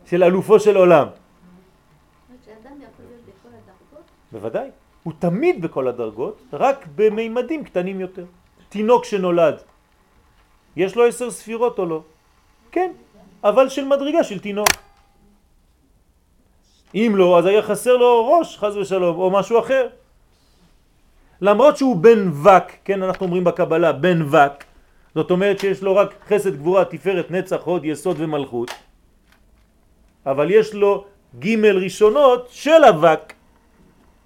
[0.06, 1.08] של אלופו של עולם.
[4.32, 4.70] בוודאי.
[5.04, 8.26] הוא תמיד בכל הדרגות, רק במימדים קטנים יותר.
[8.70, 9.62] תינוק שנולד,
[10.76, 12.02] יש לו עשר ספירות או לא?
[12.72, 12.92] כן,
[13.44, 14.68] אבל של מדרגה של תינוק.
[16.96, 19.88] אם לא, אז היה חסר לו ראש, חז ושלום, או משהו אחר.
[21.42, 24.64] למרות שהוא בן וק, כן, אנחנו אומרים בקבלה, בן וק,
[25.16, 28.72] זאת אומרת שיש לו רק חסד גבורה, תפארת, נצח, הוד, יסוד ומלכות,
[30.26, 31.06] אבל יש לו
[31.40, 33.34] ג' ראשונות של אבק,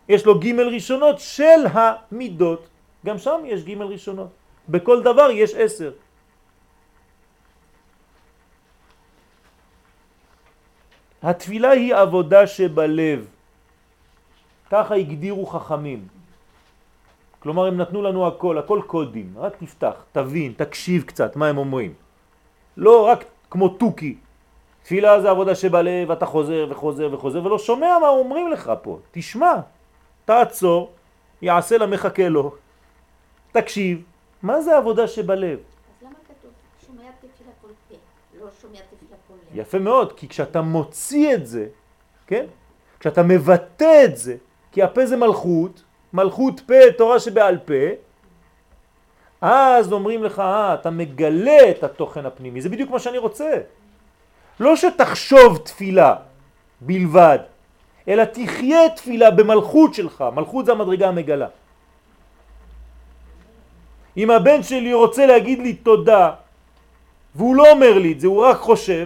[0.09, 2.67] יש לו ג' ראשונות של המידות,
[3.05, 4.29] גם שם יש ג' ראשונות,
[4.69, 5.91] בכל דבר יש עשר.
[11.21, 13.27] התפילה היא עבודה שבלב,
[14.69, 16.18] ככה הגדירו חכמים.
[17.39, 21.93] כלומר הם נתנו לנו הכל, הכל קודים, רק תפתח, תבין, תקשיב קצת מה הם אומרים.
[22.77, 24.17] לא רק כמו תוכי,
[24.83, 29.53] תפילה זה עבודה שבלב, אתה חוזר וחוזר וחוזר ולא שומע מה אומרים לך פה, תשמע,
[30.25, 30.91] תעצור,
[31.41, 32.55] יעשה לה מחכה לו,
[33.51, 34.03] תקשיב,
[34.41, 35.59] מה זה עבודה שבלב?
[35.59, 36.51] אז למה כתוב
[36.87, 37.95] שומע תפילה כל פה,
[38.39, 39.59] לא שומע תפילה כל לב?
[39.59, 41.67] יפה מאוד, כי כשאתה מוציא את זה,
[42.27, 42.45] כן?
[42.99, 44.35] כשאתה מבטא את זה,
[44.71, 45.83] כי הפה זה מלכות,
[46.13, 47.83] מלכות פה, תורה שבעל פה,
[49.41, 53.51] אז אומרים לך, אה, אתה מגלה את התוכן הפנימי, זה בדיוק מה שאני רוצה.
[54.59, 56.15] לא שתחשוב תפילה
[56.81, 57.39] בלבד,
[58.07, 61.47] אלא תחיה תפילה במלכות שלך, מלכות זה המדרגה המגלה.
[64.17, 66.31] אם הבן שלי רוצה להגיד לי תודה,
[67.35, 69.05] והוא לא אומר לי את זה, הוא רק חושב,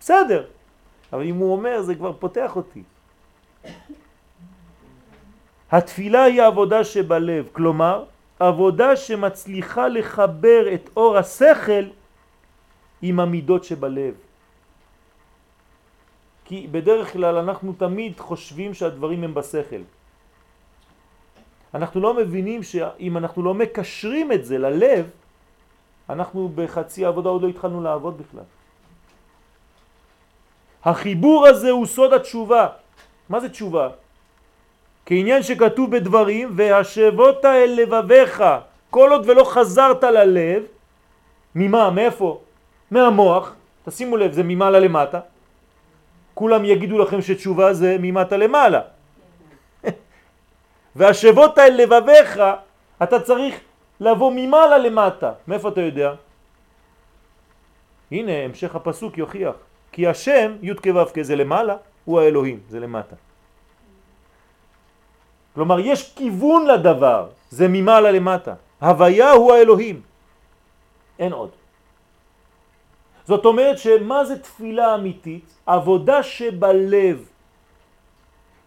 [0.00, 0.44] בסדר.
[1.12, 2.82] אבל אם הוא אומר, זה כבר פותח אותי.
[5.70, 8.04] התפילה היא עבודה שבלב, כלומר,
[8.38, 11.84] עבודה שמצליחה לחבר את אור השכל
[13.02, 14.14] עם המידות שבלב.
[16.44, 19.82] כי בדרך כלל אנחנו תמיד חושבים שהדברים הם בשכל.
[21.74, 25.10] אנחנו לא מבינים שאם אנחנו לא מקשרים את זה ללב,
[26.10, 28.46] אנחנו בחצי עבודה עוד לא התחלנו לעבוד בכלל.
[30.84, 32.68] החיבור הזה הוא סוד התשובה.
[33.28, 34.05] מה זה תשובה?
[35.06, 38.44] כעניין שכתוב בדברים, והשבות אל לבביך,
[38.90, 40.62] כל עוד ולא חזרת ללב,
[41.54, 41.90] ממה?
[41.90, 42.40] מאיפה?
[42.90, 43.54] מהמוח,
[43.84, 45.20] תשימו לב, זה ממעלה למטה.
[46.34, 48.80] כולם יגידו לכם שתשובה זה ממטה למעלה.
[50.96, 52.40] והשבות אל לבביך,
[53.02, 53.54] אתה צריך
[54.00, 55.32] לבוא ממעלה למטה.
[55.48, 56.14] מאיפה אתה יודע?
[58.10, 59.54] הנה, המשך הפסוק יוכיח.
[59.92, 63.16] כי השם, י' כו' כזה למעלה, הוא האלוהים, זה למטה.
[65.56, 68.54] כלומר, יש כיוון לדבר, זה ממעלה למטה.
[68.80, 70.00] הוויה הוא האלוהים.
[71.18, 71.50] אין עוד.
[73.24, 75.48] זאת אומרת שמה זה תפילה אמיתית?
[75.66, 77.28] עבודה שבלב.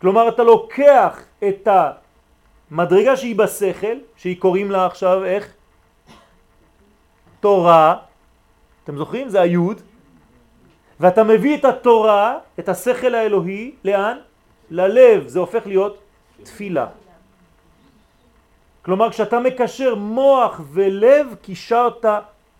[0.02, 1.14] כלומר, אתה לוקח
[1.48, 5.46] את המדרגה שהיא בשכל, שהיא קוראים לה עכשיו איך?
[7.40, 7.96] תורה,
[8.84, 9.30] אתם זוכרים?
[9.30, 9.82] זה היוד,
[11.00, 14.18] ואתה מביא את התורה, את השכל האלוהי, לאן?
[14.70, 16.09] ללב, זה הופך להיות
[16.44, 16.88] תפילה.
[18.82, 22.06] כלומר, כשאתה מקשר מוח ולב, קישרת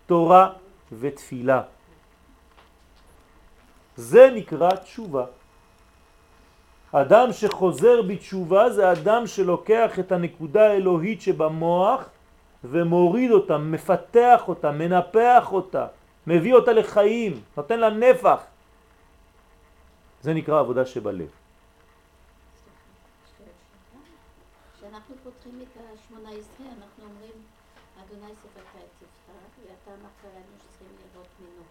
[0.06, 0.52] תורה
[0.92, 1.62] ותפילה.
[3.96, 5.24] זה נקרא תשובה.
[6.92, 12.08] אדם שחוזר בתשובה זה אדם שלוקח את הנקודה האלוהית שבמוח
[12.64, 15.86] ומוריד אותה, מפתח אותה, מנפח אותה,
[16.26, 18.40] מביא אותה לחיים, נותן לה נפח.
[20.22, 21.39] זה נקרא עבודה שבלב.
[25.10, 27.32] כשאנחנו פותחים את השמונה עשרה, אנחנו אומרים,
[27.96, 31.62] אדוני ספקה את צפתך, ואתה אמרת לנו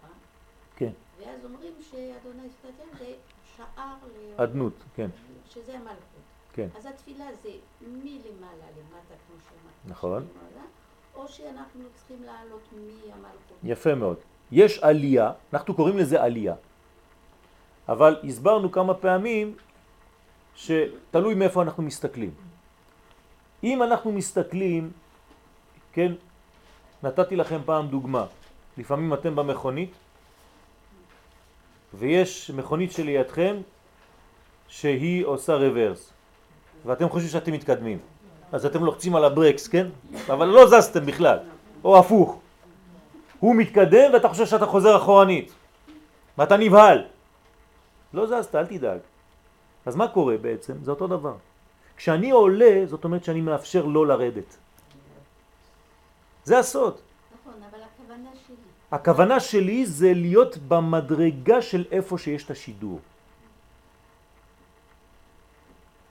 [0.76, 0.90] כן.
[1.18, 3.14] ואז אומרים שאדוני סתתיו זה
[3.56, 4.40] שער ל...
[4.42, 5.10] אדנות, כן,
[5.50, 6.24] שזה המלכות.
[6.52, 6.68] כן.
[6.76, 9.74] אז התפילה זה מלמעלה למטה, כמו שאמרת.
[9.86, 10.26] נכון.
[11.14, 13.58] או שאנחנו צריכים לעלות מהמלכות.
[13.64, 14.16] יפה מאוד.
[14.52, 16.54] יש עלייה, אנחנו קוראים לזה עלייה.
[17.88, 19.56] אבל הסברנו כמה פעמים
[20.54, 22.49] שתלוי מאיפה אנחנו מסתכלים.
[23.64, 24.90] אם אנחנו מסתכלים,
[25.92, 26.12] כן,
[27.02, 28.26] נתתי לכם פעם דוגמה,
[28.78, 29.92] לפעמים אתם במכונית
[31.94, 33.56] ויש מכונית שלידכם
[34.68, 36.12] שהיא עושה רוורס
[36.86, 37.98] ואתם חושבים שאתם מתקדמים.
[38.52, 39.86] אז אתם לוחצים על הברקס, כן?
[40.26, 41.38] אבל לא זזתם בכלל,
[41.84, 42.40] או הפוך.
[43.40, 45.52] הוא מתקדם ואתה חושב שאתה חוזר אחורנית
[46.38, 47.04] ואתה נבהל.
[48.14, 48.98] לא זזת, אל תדאג.
[49.86, 50.74] אז מה קורה בעצם?
[50.82, 51.34] זה אותו דבר
[52.00, 54.56] כשאני עולה, זאת אומרת שאני מאפשר לא לרדת
[56.44, 58.56] זה הסוד נכון, אבל הכוונה שלי,
[58.92, 63.00] הכוונה שלי זה להיות במדרגה של איפה שיש את השידור.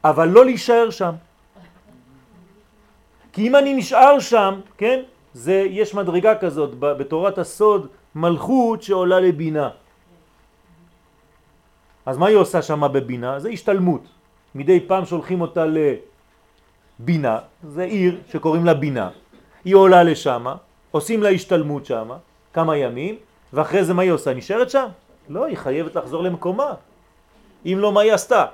[0.04, 1.14] אבל לא להישאר שם.
[3.34, 9.70] כי אם אני נשאר שם, כן, זה, יש מדרגה כזאת בתורת הסוד, מלכות שעולה לבינה.
[12.06, 13.40] אז מה היא עושה שם בבינה?
[13.40, 14.19] זה השתלמות.
[14.56, 15.66] מדי פעם שולחים אותה
[17.00, 19.10] לבינה, זה עיר שקוראים לה בינה.
[19.66, 20.46] היא עולה לשם,
[20.92, 22.10] עושים לה השתלמות שם,
[22.54, 23.16] כמה ימים,
[23.54, 24.34] ואחרי זה מה היא עושה?
[24.34, 24.88] נשארת שם?
[25.30, 26.74] לא, היא חייבת לחזור למקומה.
[27.66, 28.46] אם לא, מה היא עשתה?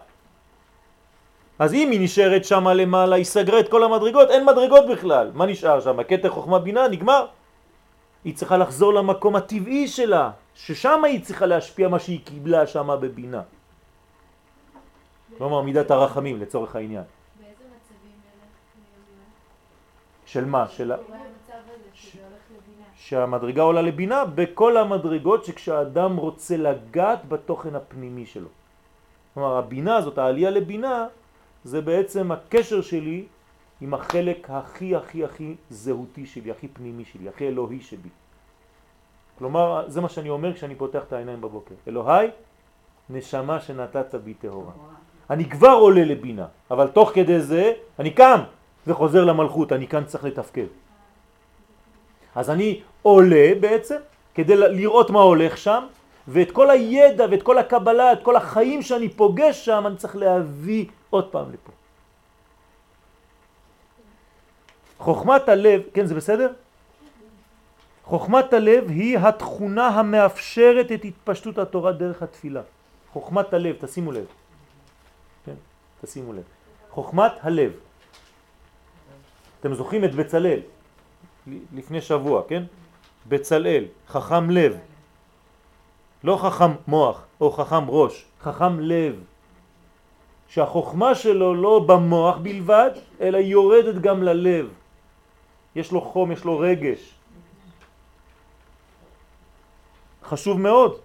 [1.60, 5.32] אז אם היא נשארת שם למעלה, היא סגרה את כל המדרגות, אין מדרגות בכלל.
[5.34, 6.04] מה נשאר שם?
[6.04, 7.26] כתר חוכמה בינה, נגמר.
[8.24, 13.42] היא צריכה לחזור למקום הטבעי שלה, ששם היא צריכה להשפיע מה שהיא קיבלה שם בבינה.
[15.38, 17.04] כלומר מידת הרחמים לצורך העניין.
[17.40, 18.12] באיזה מצבים?
[20.26, 20.68] של מה?
[20.68, 20.98] של ה...
[22.96, 28.50] שהמדרגה עולה לבינה בכל המדרגות שכשהאדם רוצה לגעת בתוכן הפנימי שלו.
[29.34, 31.08] כלומר, הבינה הזאת, העלייה לבינה,
[31.64, 33.26] זה בעצם הקשר שלי
[33.82, 38.10] עם החלק הכי הכי הכי זהותי שלי, הכי פנימי שלי, הכי אלוהי שבי.
[39.38, 41.76] כלומר, זה מה שאני אומר כשאני פותח את העיניים בבוקר.
[41.88, 42.28] אלוהי,
[43.10, 44.72] נשמה שנתת בי טהורה.
[45.30, 48.40] אני כבר עולה לבינה, אבל תוך כדי זה אני קם
[48.88, 50.66] וחוזר למלכות, אני כאן צריך לתפקד.
[52.36, 53.96] אז אני עולה בעצם
[54.36, 55.86] כדי לראות מה הולך שם,
[56.28, 60.86] ואת כל הידע ואת כל הקבלה, את כל החיים שאני פוגש שם, אני צריך להביא
[61.10, 61.72] עוד פעם לפה.
[64.98, 66.52] חוכמת הלב, כן זה בסדר?
[68.04, 72.62] חוכמת הלב היא התכונה המאפשרת את התפשטות התורה דרך התפילה.
[73.14, 74.26] חוכמת הלב, תשימו לב.
[76.06, 76.44] תשימו לב.
[76.90, 77.72] חוכמת הלב.
[79.60, 80.60] אתם זוכרים את בצלאל,
[81.74, 82.64] לפני שבוע, כן?
[83.28, 84.78] בצלאל, חכם לב.
[86.24, 89.16] לא חכם מוח או חכם ראש, חכם לב.
[90.48, 92.92] שהחוכמה שלו לא במוח בלבד,
[93.22, 94.70] אלא יורדת גם ללב.
[95.76, 97.14] יש לו חום, יש לו רגש.
[100.24, 101.05] חשוב מאוד.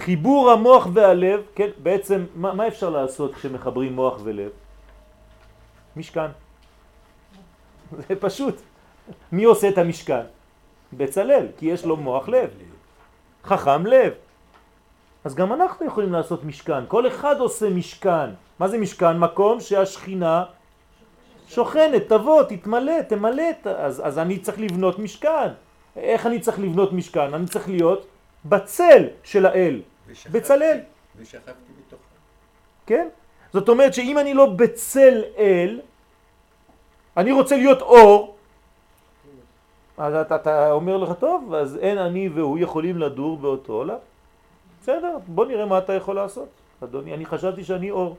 [0.00, 4.50] חיבור המוח והלב, כן, בעצם מה, מה אפשר לעשות כשמחברים מוח ולב?
[5.96, 6.30] משכן.
[8.08, 8.54] זה פשוט.
[9.32, 10.22] מי עושה את המשכן?
[10.92, 12.50] בצלאל, כי יש לו מוח לב.
[13.44, 14.12] חכם לב.
[15.24, 16.86] אז גם אנחנו יכולים לעשות משכן.
[16.88, 18.30] כל אחד עושה משכן.
[18.58, 19.18] מה זה משכן?
[19.18, 20.44] מקום שהשכינה
[21.48, 23.50] שוכנת, תבוא, תתמלא, תמלא.
[23.64, 25.48] אז, אז אני צריך לבנות משכן.
[25.96, 27.34] איך אני צריך לבנות משכן?
[27.34, 28.06] אני צריך להיות
[28.44, 29.80] בצל של האל,
[30.30, 30.78] בצלאל.
[31.16, 32.02] ושכבתי בתוכה.
[32.86, 33.08] כן?
[33.52, 35.80] זאת אומרת שאם אני לא בצל אל,
[37.16, 38.36] אני רוצה להיות אור,
[40.00, 44.00] אז אתה, אתה אומר לך, טוב, אז אין אני והוא יכולים לדור באותו עולם.
[44.82, 46.48] בסדר, בוא נראה מה אתה יכול לעשות.
[46.84, 48.16] אדוני, אני חשבתי שאני אור.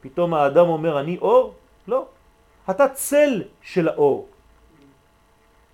[0.00, 1.54] פתאום האדם אומר, אני אור?
[1.88, 2.06] לא.
[2.70, 4.26] אתה צל של האור.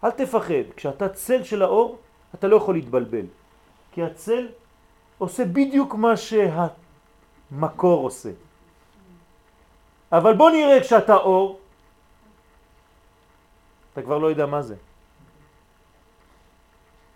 [0.05, 1.99] אל תפחד, כשאתה צל של האור,
[2.35, 3.27] אתה לא יכול להתבלבל.
[3.93, 4.49] כי הצל
[5.23, 8.31] עושה בדיוק מה שהמקור עושה.
[10.13, 11.61] אבל בוא נראה כשאתה אור,
[13.93, 14.77] אתה כבר לא יודע מה זה.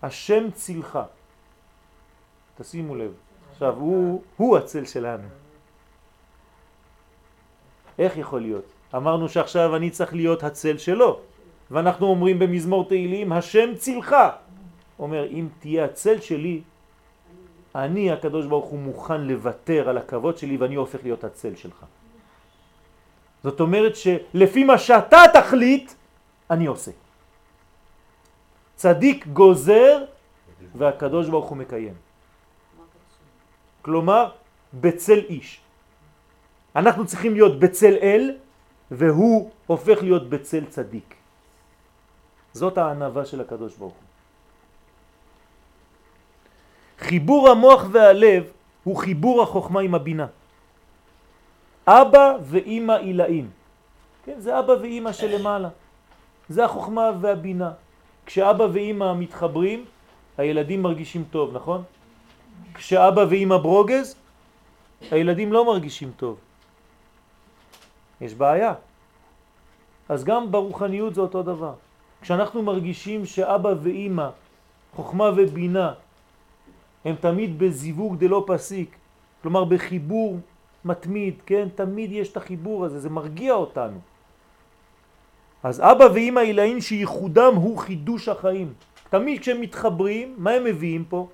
[0.01, 0.99] השם צילך.
[2.55, 3.11] תשימו לב.
[3.51, 5.27] עכשיו, הוא, הוא הצל שלנו.
[7.99, 8.65] איך יכול להיות?
[8.95, 11.19] אמרנו שעכשיו אני צריך להיות הצל שלו,
[11.71, 14.15] ואנחנו אומרים במזמור תהילים, השם צילך.
[14.99, 16.61] אומר, אם תהיה הצל שלי,
[17.77, 21.85] אני, הקדוש ברוך הוא, מוכן לוותר על הכבוד שלי ואני הופך להיות הצל שלך.
[23.43, 25.91] זאת אומרת שלפי מה שאתה תחליט,
[26.51, 26.91] אני עושה.
[28.75, 30.05] צדיק גוזר
[30.75, 31.93] והקדוש ברוך הוא מקיים.
[33.81, 34.31] כלומר
[34.73, 35.61] בצל איש.
[36.75, 38.37] אנחנו צריכים להיות בצל אל
[38.91, 41.15] והוא הופך להיות בצל צדיק.
[42.53, 44.06] זאת הענבה של הקדוש ברוך הוא.
[47.07, 48.43] חיבור המוח והלב
[48.83, 50.27] הוא חיבור החוכמה עם הבינה.
[51.87, 53.49] אבא ואימא עילאים.
[54.25, 55.69] כן, זה אבא ואימא שלמעלה.
[56.49, 57.71] זה החוכמה והבינה.
[58.25, 59.85] כשאבא ואימא מתחברים,
[60.37, 61.83] הילדים מרגישים טוב, נכון?
[62.73, 64.15] כשאבא ואימא ברוגז,
[65.11, 66.35] הילדים לא מרגישים טוב.
[68.21, 68.73] יש בעיה.
[70.09, 71.73] אז גם ברוחניות זה אותו דבר.
[72.21, 74.29] כשאנחנו מרגישים שאבא ואימא,
[74.95, 75.93] חוכמה ובינה,
[77.07, 78.95] הם תמיד בזיווג דלא פסיק,
[79.41, 80.39] כלומר בחיבור
[80.85, 81.67] מתמיד, כן?
[81.75, 83.99] תמיד יש את החיבור הזה, זה מרגיע אותנו.
[85.63, 88.73] אז אבא ואמא עילאים שייחודם הוא חידוש החיים.
[89.09, 91.27] תמיד כשהם מתחברים, מה הם מביאים פה?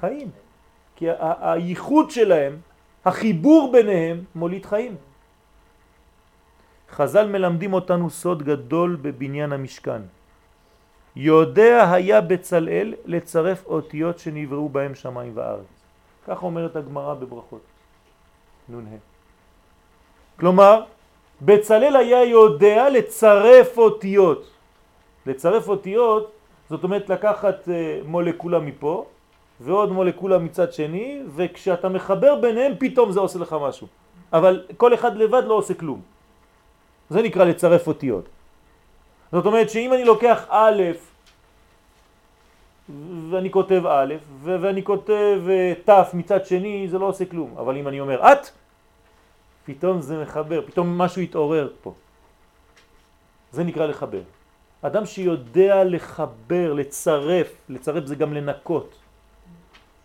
[0.00, 0.30] חיים.
[0.96, 2.56] כי הייחוד שלהם,
[3.04, 4.96] החיבור ביניהם, מוליד חיים.
[6.90, 10.02] חז"ל מלמדים אותנו סוד גדול בבניין המשכן.
[11.16, 15.66] יודע היה בצלאל לצרף אותיות שנבראו בהם שמיים וארץ.
[16.26, 17.60] כך אומרת הגמרא בברכות.
[18.68, 18.96] נ"ה.
[20.40, 20.82] כלומר,
[21.42, 24.50] בצלאל היה יודע לצרף אותיות.
[25.26, 26.30] לצרף אותיות,
[26.70, 29.06] זאת אומרת לקחת אה, מולקולה מפה
[29.60, 33.86] ועוד מולקולה מצד שני, וכשאתה מחבר ביניהם פתאום זה עושה לך משהו.
[34.32, 36.00] אבל כל אחד לבד לא עושה כלום.
[37.10, 38.28] זה נקרא לצרף אותיות.
[39.32, 40.82] זאת אומרת שאם אני לוקח א'
[43.30, 47.88] ואני כותב א' ואני כותב אה, ת' מצד שני זה לא עושה כלום, אבל אם
[47.88, 48.50] אני אומר את,
[49.64, 51.94] פתאום זה מחבר, פתאום משהו יתעורר פה.
[53.52, 54.22] זה נקרא לחבר.
[54.82, 58.94] אדם שיודע לחבר, לצרף, לצרף זה גם לנקות,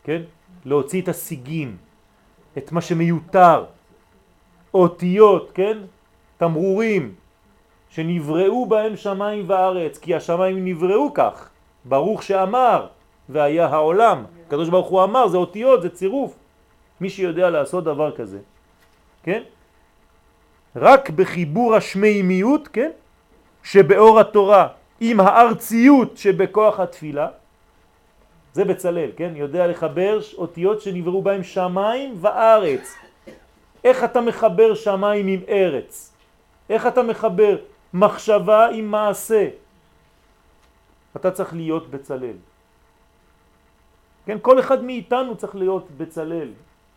[0.04, 0.22] כן?
[0.66, 1.78] להוציא את הסיגים,
[2.58, 3.66] את מה שמיותר,
[4.74, 5.78] אותיות, כן?
[6.38, 7.16] תמרורים
[7.96, 11.50] שנבראו בהם שמיים וארץ, כי השמיים נבראו כך,
[11.86, 12.88] ברוך שאמר
[13.30, 14.24] והיה העולם.
[14.48, 16.36] הקדוש ברוך הוא אמר, זה אותיות, זה צירוף.
[17.02, 18.40] מי שיודע לעשות דבר כזה,
[19.24, 19.44] כן?
[20.76, 22.92] רק בחיבור השמימיות, כן?
[23.64, 24.68] שבאור התורה
[25.00, 27.28] עם הארציות שבכוח התפילה,
[28.54, 29.32] זה בצלל, כן?
[29.36, 32.96] יודע לחבר אותיות שנבראו בהם שמיים וארץ.
[33.84, 36.14] איך אתה מחבר שמיים עם ארץ?
[36.70, 37.56] איך אתה מחבר
[37.96, 39.48] מחשבה עם מעשה?
[41.16, 42.36] אתה צריך להיות בצלל.
[44.26, 46.50] כן, כל אחד מאיתנו צריך להיות בצלל.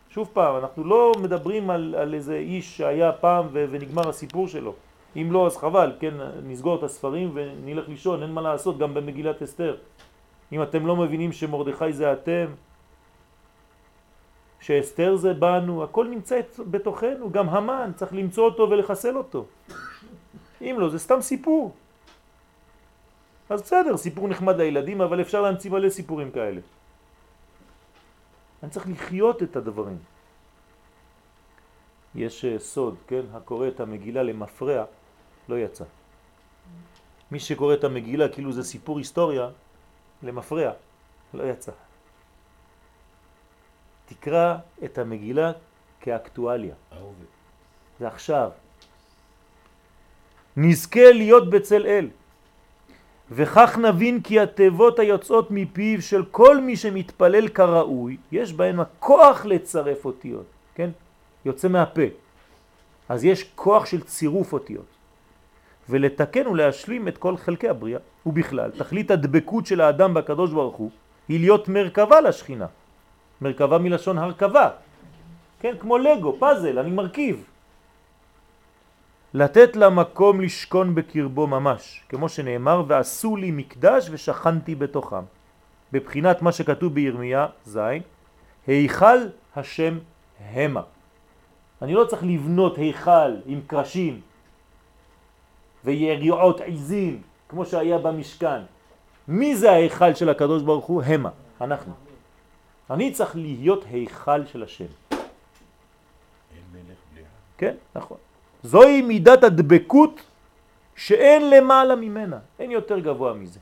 [0.09, 4.73] שוב פעם, אנחנו לא מדברים על, על איזה איש שהיה פעם ו, ונגמר הסיפור שלו.
[5.15, 9.41] אם לא, אז חבל, כן, נסגור את הספרים ונלך לישון, אין מה לעשות, גם במגילת
[9.41, 9.77] אסתר.
[10.51, 12.45] אם אתם לא מבינים שמרדכי זה אתם,
[14.59, 19.45] שאסתר זה בנו, הכל נמצא בתוכנו, גם המן, צריך למצוא אותו ולחסל אותו.
[20.61, 21.75] אם לא, זה סתם סיפור.
[23.49, 26.61] אז בסדר, סיפור נחמד לילדים, אבל אפשר להמציא מלא סיפורים כאלה.
[28.63, 29.97] אני צריך לחיות את הדברים.
[32.15, 33.21] יש אה, סוד, כן?
[33.33, 34.85] הקורא את המגילה למפרע
[35.49, 35.85] לא יצא.
[37.31, 39.49] מי שקורא את המגילה כאילו זה סיפור היסטוריה,
[40.23, 40.71] למפרע
[41.33, 41.71] לא יצא.
[44.05, 45.51] תקרא את המגילה
[45.99, 46.75] כאקטואליה.
[47.99, 48.51] זה עכשיו.
[50.59, 52.07] נזכה להיות בצל אל.
[53.31, 60.05] וכך נבין כי התיבות היוצאות מפיו של כל מי שמתפלל כראוי, יש בהן הכוח לצרף
[60.05, 60.45] אותיות,
[60.75, 60.89] כן?
[61.45, 62.07] יוצא מהפה.
[63.09, 64.85] אז יש כוח של צירוף אותיות.
[65.89, 67.99] ולתקן ולהשלים את כל חלקי הבריאה.
[68.25, 70.91] ובכלל, תכלית הדבקות של האדם בקדוש ברוך הוא
[71.27, 72.67] היא להיות מרכבה לשכינה.
[73.41, 74.69] מרכבה מלשון הרכבה.
[75.59, 77.43] כן, כמו לגו, פאזל, אני מרכיב.
[79.33, 85.23] לתת לה מקום לשכון בקרבו ממש, כמו שנאמר, ועשו לי מקדש ושכנתי בתוכם.
[85.91, 88.01] בבחינת מה שכתוב בירמיה זין,
[88.67, 89.17] היכל
[89.55, 89.97] השם
[90.39, 90.81] המה.
[91.81, 94.21] אני לא צריך לבנות היכל עם קרשים
[95.85, 98.61] ויריעות עיזים, כמו שהיה במשכן.
[99.27, 101.03] מי זה ההיכל של הקדוש ברוך הוא?
[101.03, 101.29] המה,
[101.61, 101.93] אנחנו.
[102.89, 104.85] אני צריך להיות היכל של השם.
[107.57, 108.17] כן, נכון.
[108.63, 110.21] זוהי מידת הדבקות
[110.95, 113.59] שאין למעלה ממנה, אין יותר גבוה מזה.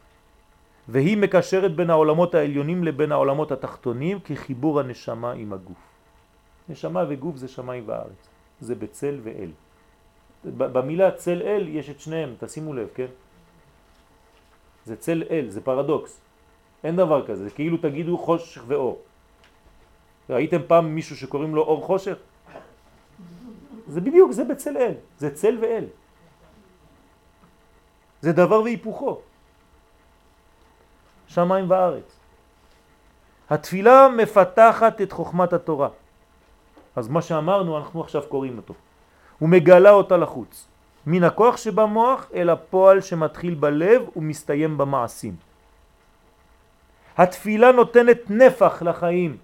[0.87, 5.77] והיא מקשרת בין העולמות העליונים לבין העולמות התחתונים כחיבור הנשמה עם הגוף.
[6.69, 8.21] נשמה וגוף זה שמיים וארץ,
[8.59, 9.51] זה בצל ואל.
[10.43, 13.11] במילה צל אל יש את שניהם, תשימו לב, כן?
[14.85, 16.21] זה צל אל, זה פרדוקס.
[16.83, 19.01] אין דבר כזה, זה כאילו תגידו חושך ואור.
[20.29, 22.17] ראיתם פעם מישהו שקוראים לו אור חושך?
[23.87, 25.85] זה בדיוק, זה בצל אל, זה צל ואל.
[28.21, 29.19] זה דבר והיפוכו.
[31.27, 32.19] שמיים וארץ.
[33.49, 35.89] התפילה מפתחת את חוכמת התורה.
[36.95, 38.73] אז מה שאמרנו, אנחנו עכשיו קוראים אותו.
[39.41, 40.67] ומגלה אותה לחוץ.
[41.07, 45.35] מן הכוח שבמוח אל הפועל שמתחיל בלב ומסתיים במעשים.
[47.17, 49.37] התפילה נותנת נפח לחיים.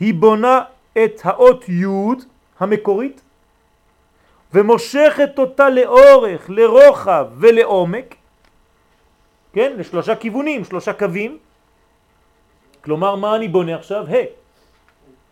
[0.00, 0.60] היא בונה
[1.04, 1.86] את האות י'
[2.60, 3.20] המקורית
[4.54, 8.14] ומושכת אותה לאורך, לרוחב ולעומק,
[9.52, 9.72] כן?
[9.78, 11.38] לשלושה כיוונים, שלושה קווים.
[12.84, 14.06] כלומר, מה אני בונה עכשיו?
[14.06, 14.24] ה'.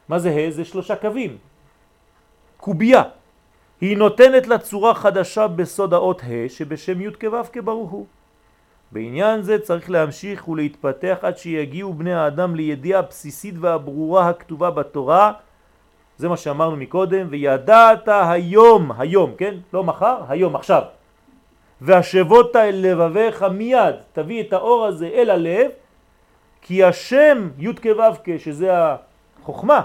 [0.09, 0.51] מה זה ה'?
[0.51, 1.39] זה שלושה קווים.
[2.57, 3.03] קובייה.
[3.81, 8.07] היא נותנת לה צורה חדשה בסוד האות ה' שבשם י' כו' כברוך הוא.
[8.93, 15.33] בעניין זה צריך להמשיך ולהתפתח עד שיגיעו בני האדם לידיעה הבסיסית והברורה הכתובה בתורה.
[16.23, 19.55] זה מה שאמרנו מקודם, וידעת היום, היום, כן?
[19.73, 20.83] לא מחר, היום, עכשיו.
[21.81, 25.70] והשבות אל לבביך מיד, תביא את האור הזה אל הלב,
[26.62, 28.70] כי השם י' כו' שזה
[29.43, 29.81] החוכמה,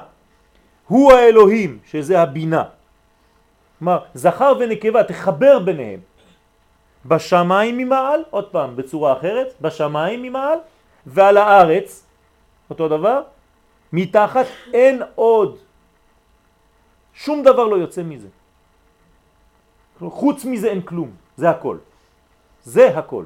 [0.88, 2.64] הוא האלוהים, שזה הבינה.
[3.80, 6.00] כלומר, זכר ונקבה, תחבר ביניהם.
[7.06, 10.60] בשמיים ממעל, עוד פעם, בצורה אחרת, בשמיים ממעל,
[11.06, 12.06] ועל הארץ,
[12.70, 13.22] אותו דבר,
[13.94, 15.67] מתחת אין עוד.
[17.18, 18.28] שום דבר לא יוצא מזה.
[20.00, 21.78] חוץ מזה אין כלום, זה הכל.
[22.64, 23.26] זה הכל.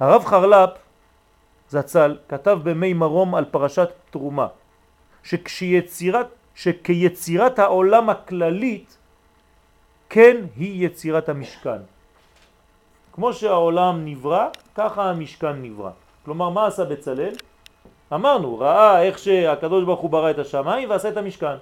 [0.00, 0.70] הרב חרל"פ
[1.68, 4.46] זצ"ל כתב במי מרום על פרשת תרומה,
[5.22, 8.98] שכשיצירת, שכיצירת העולם הכללית
[10.08, 11.80] כן היא יצירת המשכן.
[13.12, 15.90] כמו שהעולם נברא, ככה המשכן נברא.
[16.24, 17.34] כלומר, מה עשה בצלאל?
[18.12, 21.56] אמרנו, ראה איך שהקדוש ברוך הוא ברא את השמיים ועשה את המשכן.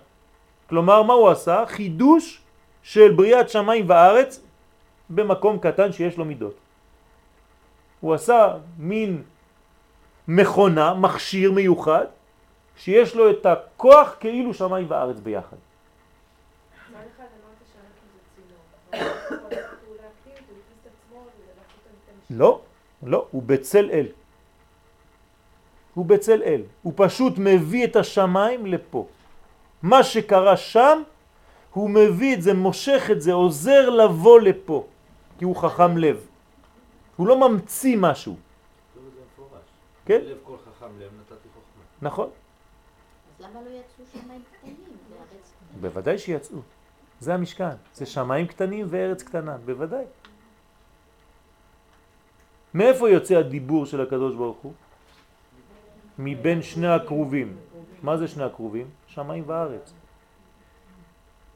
[0.68, 1.64] כלומר, מה הוא עשה?
[1.66, 2.42] חידוש
[2.82, 4.40] של בריאת שמיים וארץ
[5.10, 6.54] במקום קטן שיש לו מידות.
[8.00, 9.22] הוא עשה מין
[10.28, 12.06] מכונה, מכשיר מיוחד,
[12.76, 15.56] שיש לו את הכוח כאילו שמיים וארץ ביחד.
[22.30, 22.60] לא,
[23.02, 24.06] לא, הוא בצל אל.
[25.94, 26.62] הוא בצל אל.
[26.82, 29.06] הוא פשוט מביא את השמיים לפה.
[29.82, 31.02] מה שקרה שם,
[31.72, 34.86] הוא מביא את זה, מושך את זה, עוזר לבוא לפה,
[35.38, 36.26] כי הוא חכם לב.
[37.16, 38.36] הוא לא ממציא משהו.
[40.06, 40.20] כן?
[40.24, 41.84] לב כל חכם לב נתתי חוכמה.
[42.02, 42.30] נכון?
[43.38, 44.76] אז למה לא יצאו שמיים קטנים?
[45.80, 46.58] בוודאי שיצאו.
[47.20, 47.74] זה המשכן.
[47.94, 50.04] זה שמיים קטנים וארץ קטנה, בוודאי.
[52.74, 54.72] מאיפה יוצא הדיבור של הקדוש ברוך הוא?
[56.18, 57.56] מבין שני הקרובים.
[58.02, 58.86] מה זה שני הקרובים?
[59.06, 59.92] שמיים וארץ.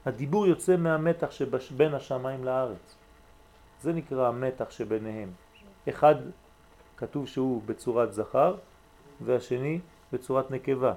[0.06, 2.96] הדיבור יוצא מהמתח שבין השמיים לארץ.
[3.82, 5.30] זה נקרא המתח שביניהם.
[5.88, 6.14] אחד
[6.96, 8.54] כתוב שהוא בצורת זכר
[9.20, 9.80] והשני
[10.12, 10.92] בצורת נקבה.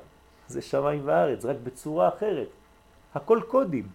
[0.48, 2.48] זה שמיים וארץ, רק בצורה אחרת.
[3.16, 3.88] הכל קודים.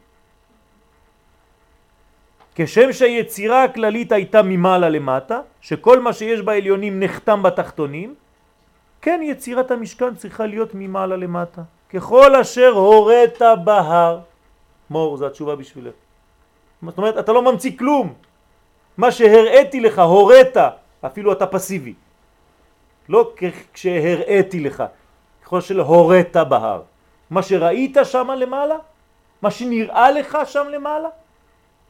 [2.54, 8.14] כשם שהיצירה הכללית הייתה ממעלה למטה, שכל מה שיש בעליונים נחתם בתחתונים,
[9.04, 11.62] כן יצירת המשכן צריכה להיות ממעלה למטה.
[11.92, 14.20] ככל אשר הורית בהר.
[14.90, 15.94] מור, זו התשובה בשבילך.
[16.82, 18.14] זאת אומרת, אתה לא ממציא כלום.
[18.96, 20.56] מה שהראיתי לך, הורית,
[21.06, 21.94] אפילו אתה פסיבי.
[23.08, 23.32] לא
[23.72, 24.84] כשהראיתי לך,
[25.44, 26.82] ככל של הורית בהר.
[27.30, 28.76] מה שראית שם למעלה,
[29.42, 31.08] מה שנראה לך שם למעלה,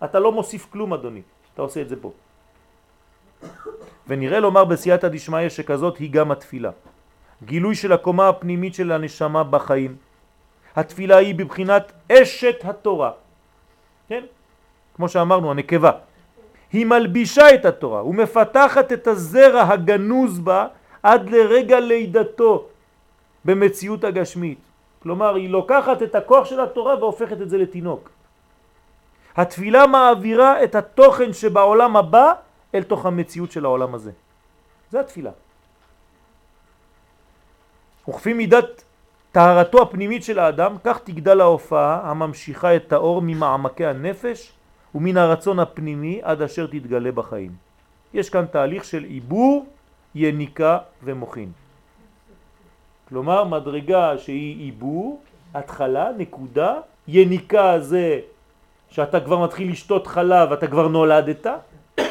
[0.04, 1.22] אתה לא מוסיף כלום אדוני,
[1.54, 2.10] אתה עושה את זה פה.
[4.06, 6.70] ונראה לומר בסייעתא דשמיא שכזאת היא גם התפילה.
[7.42, 9.96] גילוי של הקומה הפנימית של הנשמה בחיים.
[10.76, 13.10] התפילה היא בבחינת אשת התורה.
[14.08, 14.24] כן?
[14.96, 15.90] כמו שאמרנו, הנקבה.
[16.72, 20.66] היא מלבישה את התורה ומפתחת את הזרע הגנוז בה
[21.02, 22.66] עד לרגע לידתו
[23.44, 24.58] במציאות הגשמית.
[25.02, 28.10] כלומר, היא לוקחת את הכוח של התורה והופכת את זה לתינוק.
[29.36, 32.32] התפילה מעבירה את התוכן שבעולם הבא
[32.74, 34.10] אל תוך המציאות של העולם הזה.
[34.90, 35.30] זה התפילה.
[38.08, 38.84] וכפי מידת
[39.32, 44.52] טהרתו הפנימית של האדם, כך תגדל ההופעה הממשיכה את האור ממעמקי הנפש
[44.94, 47.50] ומן הרצון הפנימי עד אשר תתגלה בחיים.
[48.14, 49.66] יש כאן תהליך של עיבור,
[50.14, 51.52] יניקה ומוכין.
[53.08, 55.22] כלומר, מדרגה שהיא עיבור,
[55.54, 56.74] התחלה, נקודה,
[57.08, 58.20] יניקה זה
[58.90, 61.46] שאתה כבר מתחיל לשתות חלב, אתה כבר נולדת,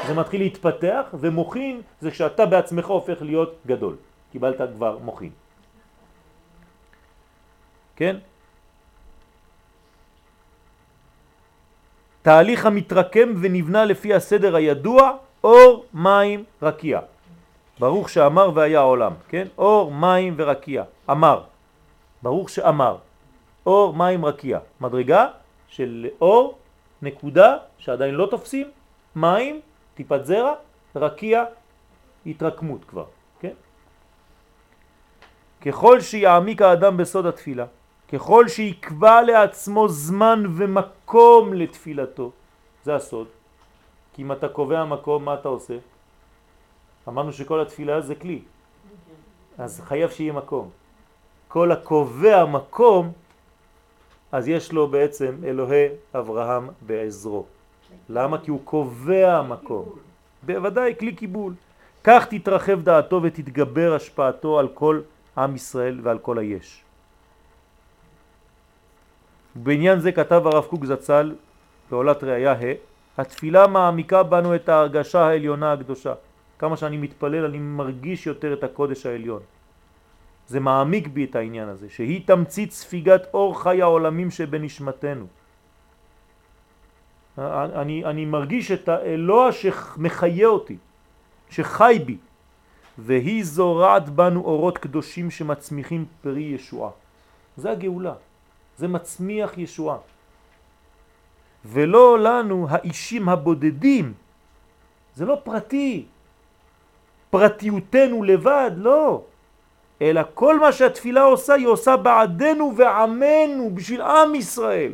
[0.08, 3.96] זה מתחיל להתפתח, ומוכין זה כשאתה בעצמך הופך להיות גדול.
[4.32, 5.43] קיבלת כבר מוכין.
[8.04, 8.16] כן?
[12.22, 15.12] תהליך המתרקם ונבנה לפי הסדר הידוע,
[15.44, 17.00] אור, מים, רקיע.
[17.80, 19.48] ברוך שאמר והיה עולם, כן?
[19.58, 20.84] אור, מים ורקיע.
[21.12, 21.44] אמר.
[22.24, 22.98] ברוך שאמר.
[23.66, 24.60] אור, מים, רקיע.
[24.82, 25.28] מדרגה
[25.68, 26.58] של אור,
[27.02, 28.68] נקודה, שעדיין לא תופסים,
[29.16, 29.62] מים,
[29.96, 30.54] טיפת זרע,
[30.96, 31.44] רקיע,
[32.26, 33.06] התרקמות כבר,
[33.40, 33.56] כן?
[35.64, 37.66] ככל שיעמיק האדם בסוד התפילה,
[38.14, 42.32] ככל שיקבע לעצמו זמן ומקום לתפילתו,
[42.84, 43.28] זה הסוד.
[44.14, 45.78] כי אם אתה קובע מקום, מה אתה עושה?
[47.08, 48.42] אמרנו שכל התפילה זה כלי,
[49.58, 50.70] אז חייב שיהיה מקום.
[51.48, 53.12] כל הקובע מקום,
[54.32, 57.46] אז יש לו בעצם אלוהי אברהם בעזרו.
[58.10, 58.38] למה?
[58.38, 59.90] כי הוא קובע מקום.
[60.44, 61.54] בוודאי, כלי קיבול.
[62.04, 65.02] כך תתרחב דעתו ותתגבר השפעתו על כל
[65.38, 66.83] עם ישראל ועל כל היש.
[69.56, 71.36] בעניין זה כתב הרב קוק זצ"ל
[71.92, 72.74] בעולת ראיה ה'
[73.18, 76.14] התפילה מעמיקה בנו את ההרגשה העליונה הקדושה.
[76.60, 79.42] כמה שאני מתפלל אני מרגיש יותר את הקודש העליון.
[80.48, 85.26] זה מעמיק בי את העניין הזה, שהיא תמצית ספיגת אור חי העולמים שבנשמתנו.
[87.38, 90.78] אני, אני מרגיש את האלוה שמחיה אותי,
[91.50, 92.18] שחי בי,
[92.98, 96.92] והיא זורעת בנו אורות קדושים שמצמיחים פרי ישועה.
[97.58, 98.14] זה הגאולה,
[98.78, 99.98] זה מצמיח ישועה.
[101.66, 104.14] ולא לנו האישים הבודדים,
[105.16, 106.06] זה לא פרטי,
[107.30, 109.22] פרטיותנו לבד, לא.
[110.02, 114.94] אלא כל מה שהתפילה עושה, היא עושה בעדנו ועמנו, בשביל עם ישראל.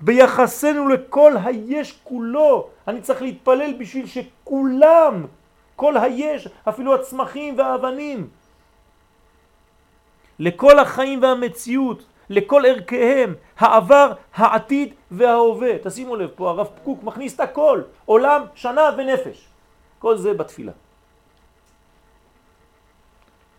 [0.00, 2.68] ביחסנו לכל היש כולו.
[2.88, 5.26] אני צריך להתפלל בשביל שכולם,
[5.76, 8.28] כל היש, אפילו הצמחים והאבנים,
[10.38, 15.78] לכל החיים והמציאות, לכל ערכיהם, העבר, העתיד וההווה.
[15.82, 19.48] תשימו לב, פה הרב קוק מכניס את הכל, עולם, שנה ונפש.
[19.98, 20.72] כל זה בתפילה.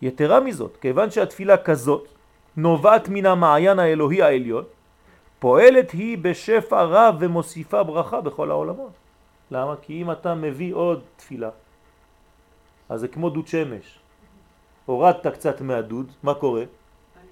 [0.02, 2.08] יתרה מזאת, כיוון שהתפילה כזאת
[2.56, 4.64] נובעת מן המעיין האלוהי העליון,
[5.38, 8.92] פועלת היא בשפע רב ומוסיפה ברכה בכל העולמות.
[9.50, 9.74] למה?
[9.82, 11.50] כי אם אתה מביא עוד תפילה,
[12.88, 13.98] אז זה כמו דוד שמש.
[14.86, 16.64] הורדת קצת מהדוד, מה קורה?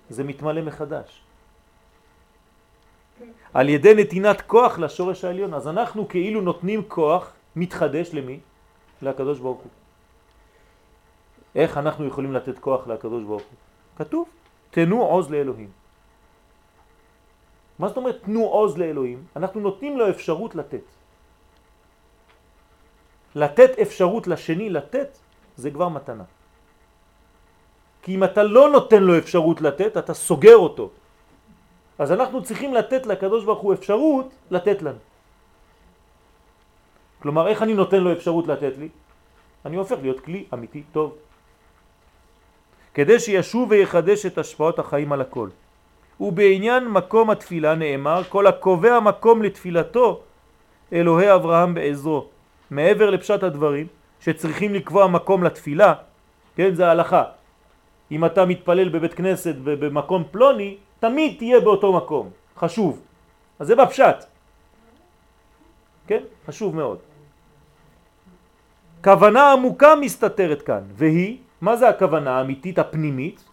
[0.09, 1.28] זה מתמלא מחדש.
[3.55, 5.55] על ידי נתינת כוח לשורש העליון.
[5.55, 8.41] אז אנחנו כאילו נותנים כוח מתחדש למי?
[9.03, 9.71] לקדוש ברוך הוא.
[11.55, 13.59] איך אנחנו יכולים לתת כוח לקדוש ברוך הוא?
[13.97, 14.29] כתוב,
[14.71, 15.71] תנו עוז לאלוהים.
[17.79, 19.23] מה זאת אומרת תנו עוז לאלוהים?
[19.37, 20.87] אנחנו נותנים לו אפשרות לתת.
[23.35, 25.19] לתת אפשרות לשני לתת
[25.57, 26.25] זה כבר מתנה.
[28.03, 30.91] כי אם אתה לא נותן לו אפשרות לתת, אתה סוגר אותו.
[31.99, 34.99] אז אנחנו צריכים לתת לקדוש ברוך הוא אפשרות לתת לנו.
[37.22, 38.88] כלומר, איך אני נותן לו אפשרות לתת לי?
[39.66, 41.16] אני הופך להיות כלי אמיתי טוב.
[42.94, 45.49] כדי שישוב ויחדש את השפעות החיים על הכל.
[46.20, 50.20] ובעניין מקום התפילה נאמר, כל הקובע מקום לתפילתו,
[50.92, 52.26] אלוהי אברהם בעזרו.
[52.70, 53.87] מעבר לפשט הדברים,
[54.20, 55.95] שצריכים לקבוע מקום לתפילה,
[56.57, 57.25] כן, זה ההלכה.
[58.11, 62.30] אם אתה מתפלל בבית כנסת ובמקום פלוני, תמיד תהיה באותו מקום.
[62.57, 63.00] חשוב.
[63.58, 64.25] אז זה בפשט.
[66.07, 66.22] כן?
[66.46, 66.99] חשוב מאוד.
[69.04, 73.45] כוונה עמוקה מסתתרת כאן, והיא, מה זה הכוונה האמיתית הפנימית,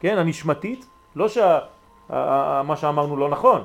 [0.00, 0.86] כן, הנשמתית?
[1.16, 1.58] לא שה...
[2.64, 3.64] מה שאמרנו לא נכון.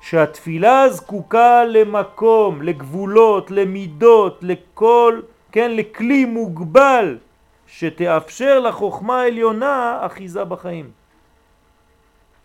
[0.00, 5.20] שהתפילה זקוקה למקום, לגבולות, למידות, לכל,
[5.52, 7.18] כן, לכלי מוגבל
[7.66, 10.90] שתאפשר לחוכמה העליונה אחיזה בחיים.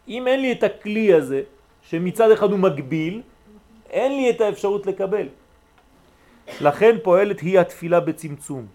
[0.07, 1.41] אם אין לי את הכלי הזה,
[1.81, 3.21] שמצד אחד הוא מגביל,
[3.89, 5.27] אין לי את האפשרות לקבל.
[6.61, 8.67] לכן פועלת היא התפילה בצמצום.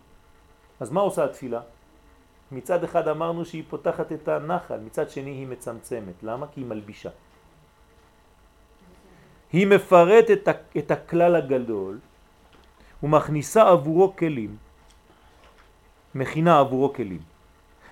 [0.81, 1.61] אז מה עושה התפילה?
[2.53, 6.23] מצד אחד אמרנו שהיא פותחת את הנחל, מצד שני היא מצמצמת.
[6.23, 6.47] למה?
[6.47, 7.11] כי היא מלבישה.
[9.53, 10.49] היא מפרטת
[10.79, 11.99] את הכלל הגדול
[13.03, 14.57] ומכניסה עבורו כלים,
[16.15, 17.21] מכינה עבורו כלים.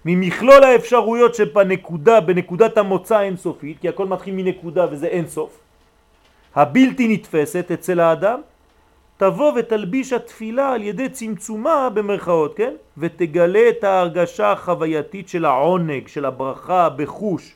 [0.08, 5.58] ממכלול האפשרויות שבנקודה, בנקודת המוצא האינסופית, כי הכל מתחיל מנקודה וזה אינסוף,
[6.54, 8.40] הבלתי נתפסת אצל האדם,
[9.16, 12.74] תבוא ותלביש התפילה על ידי צמצומה במרכאות, כן?
[12.98, 17.54] ותגלה את ההרגשה החווייתית של העונג, של הברכה בחוש,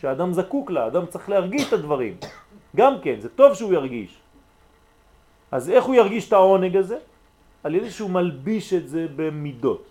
[0.00, 2.16] שאדם זקוק לה, אדם צריך להרגיש את הדברים.
[2.76, 4.18] גם כן, זה טוב שהוא ירגיש.
[5.52, 6.98] אז איך הוא ירגיש את העונג הזה?
[7.64, 9.84] על ידי שהוא מלביש את זה במידות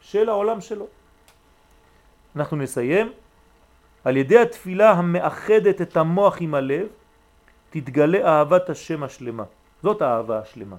[0.00, 0.86] של העולם שלו.
[2.36, 3.12] אנחנו נסיים
[4.04, 6.86] על ידי התפילה המאחדת את המוח עם הלב,
[7.70, 9.44] תתגלה אהבת השם השלמה.
[9.82, 10.76] זאת האהבה השלמה.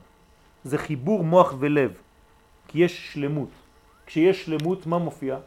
[0.64, 1.92] זה חיבור מוח ולב,
[2.68, 3.50] כי יש שלמות.
[4.06, 5.38] כשיש שלמות, מה מופיע?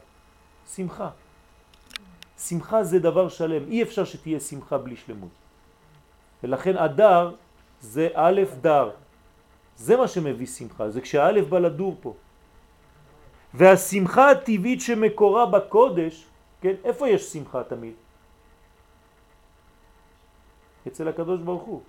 [0.75, 1.09] שמחה.
[2.37, 5.29] שמחה זה דבר שלם, אי אפשר שתהיה שמחה בלי שלמות.
[6.43, 7.35] ולכן אדר
[7.81, 8.89] זה א' דר.
[9.75, 12.13] זה מה שמביא שמחה, זה כשהאלף בא לדור פה.
[13.53, 16.25] והשמחה הטבעית שמקורה בקודש,
[16.61, 17.93] כן, איפה יש שמחה תמיד?
[20.87, 21.81] אצל הקדוש ברוך הוא.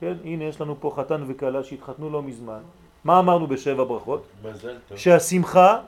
[0.00, 2.60] כן, הנה יש לנו פה חתן וקלה שהתחתנו לא מזמן.
[3.04, 4.22] מה אמרנו בשבע ברכות?
[4.96, 5.80] שהשמחה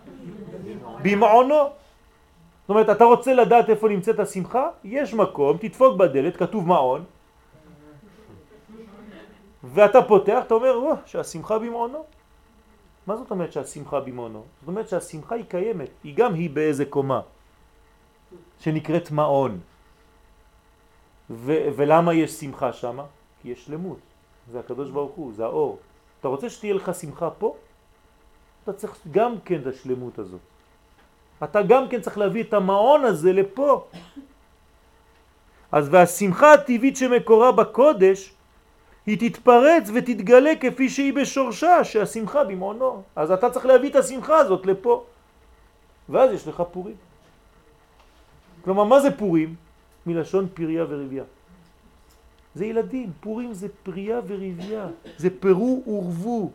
[1.03, 1.55] במעונו.
[1.55, 4.69] זאת אומרת, אתה רוצה לדעת איפה נמצאת השמחה?
[4.85, 7.05] יש מקום, תדפוק בדלת, כתוב מעון,
[9.65, 12.05] ואתה פותח, אתה אומר, שהשמחה במעונו.
[13.11, 14.43] מה זאת אומרת שהשמחה במעונו?
[14.61, 17.21] זאת אומרת שהשמחה היא קיימת, היא גם היא באיזה קומה,
[18.61, 19.61] שנקראת מעון.
[21.31, 22.99] ו- ולמה יש שמחה שם?
[23.43, 23.99] כי יש שלמות,
[24.47, 25.79] זה הקדוש ברוך הוא, זה האור.
[26.21, 27.57] אתה רוצה שתהיה לך שמחה פה?
[28.63, 30.41] אתה צריך גם כן את השלמות הזאת.
[31.45, 33.87] אתה גם כן צריך להביא את המעון הזה לפה.
[35.73, 38.35] אז והשמחה הטבעית שמקורה בקודש
[39.07, 43.03] היא תתפרץ ותתגלה כפי שהיא בשורשה, שהשמחה במעונו.
[43.17, 45.05] אז אתה צריך להביא את השמחה הזאת לפה.
[46.09, 46.97] ואז יש לך פורים.
[48.65, 49.55] כלומר, מה זה פורים?
[50.07, 51.25] מלשון פריה ורבייה.
[52.55, 54.87] זה ילדים, פורים זה פריה ורבייה,
[55.17, 56.51] זה פרו ורבו.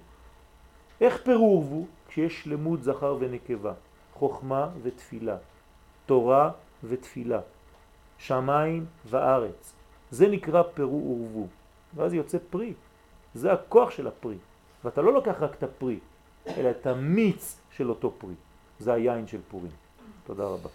[1.01, 1.85] איך פרו ורבו?
[2.07, 3.73] כשיש שלמות זכר ונקבה,
[4.13, 5.37] חוכמה ותפילה,
[6.05, 6.51] תורה
[6.83, 7.39] ותפילה,
[8.17, 9.73] שמיים וארץ.
[10.11, 11.47] זה נקרא פרו ורבו.
[11.95, 12.73] ואז יוצא פרי.
[13.33, 14.37] זה הכוח של הפרי.
[14.83, 15.99] ואתה לא לוקח רק את הפרי,
[16.47, 18.33] אלא את המיץ של אותו פרי.
[18.79, 19.71] זה היין של פורים.
[20.25, 20.69] תודה רבה.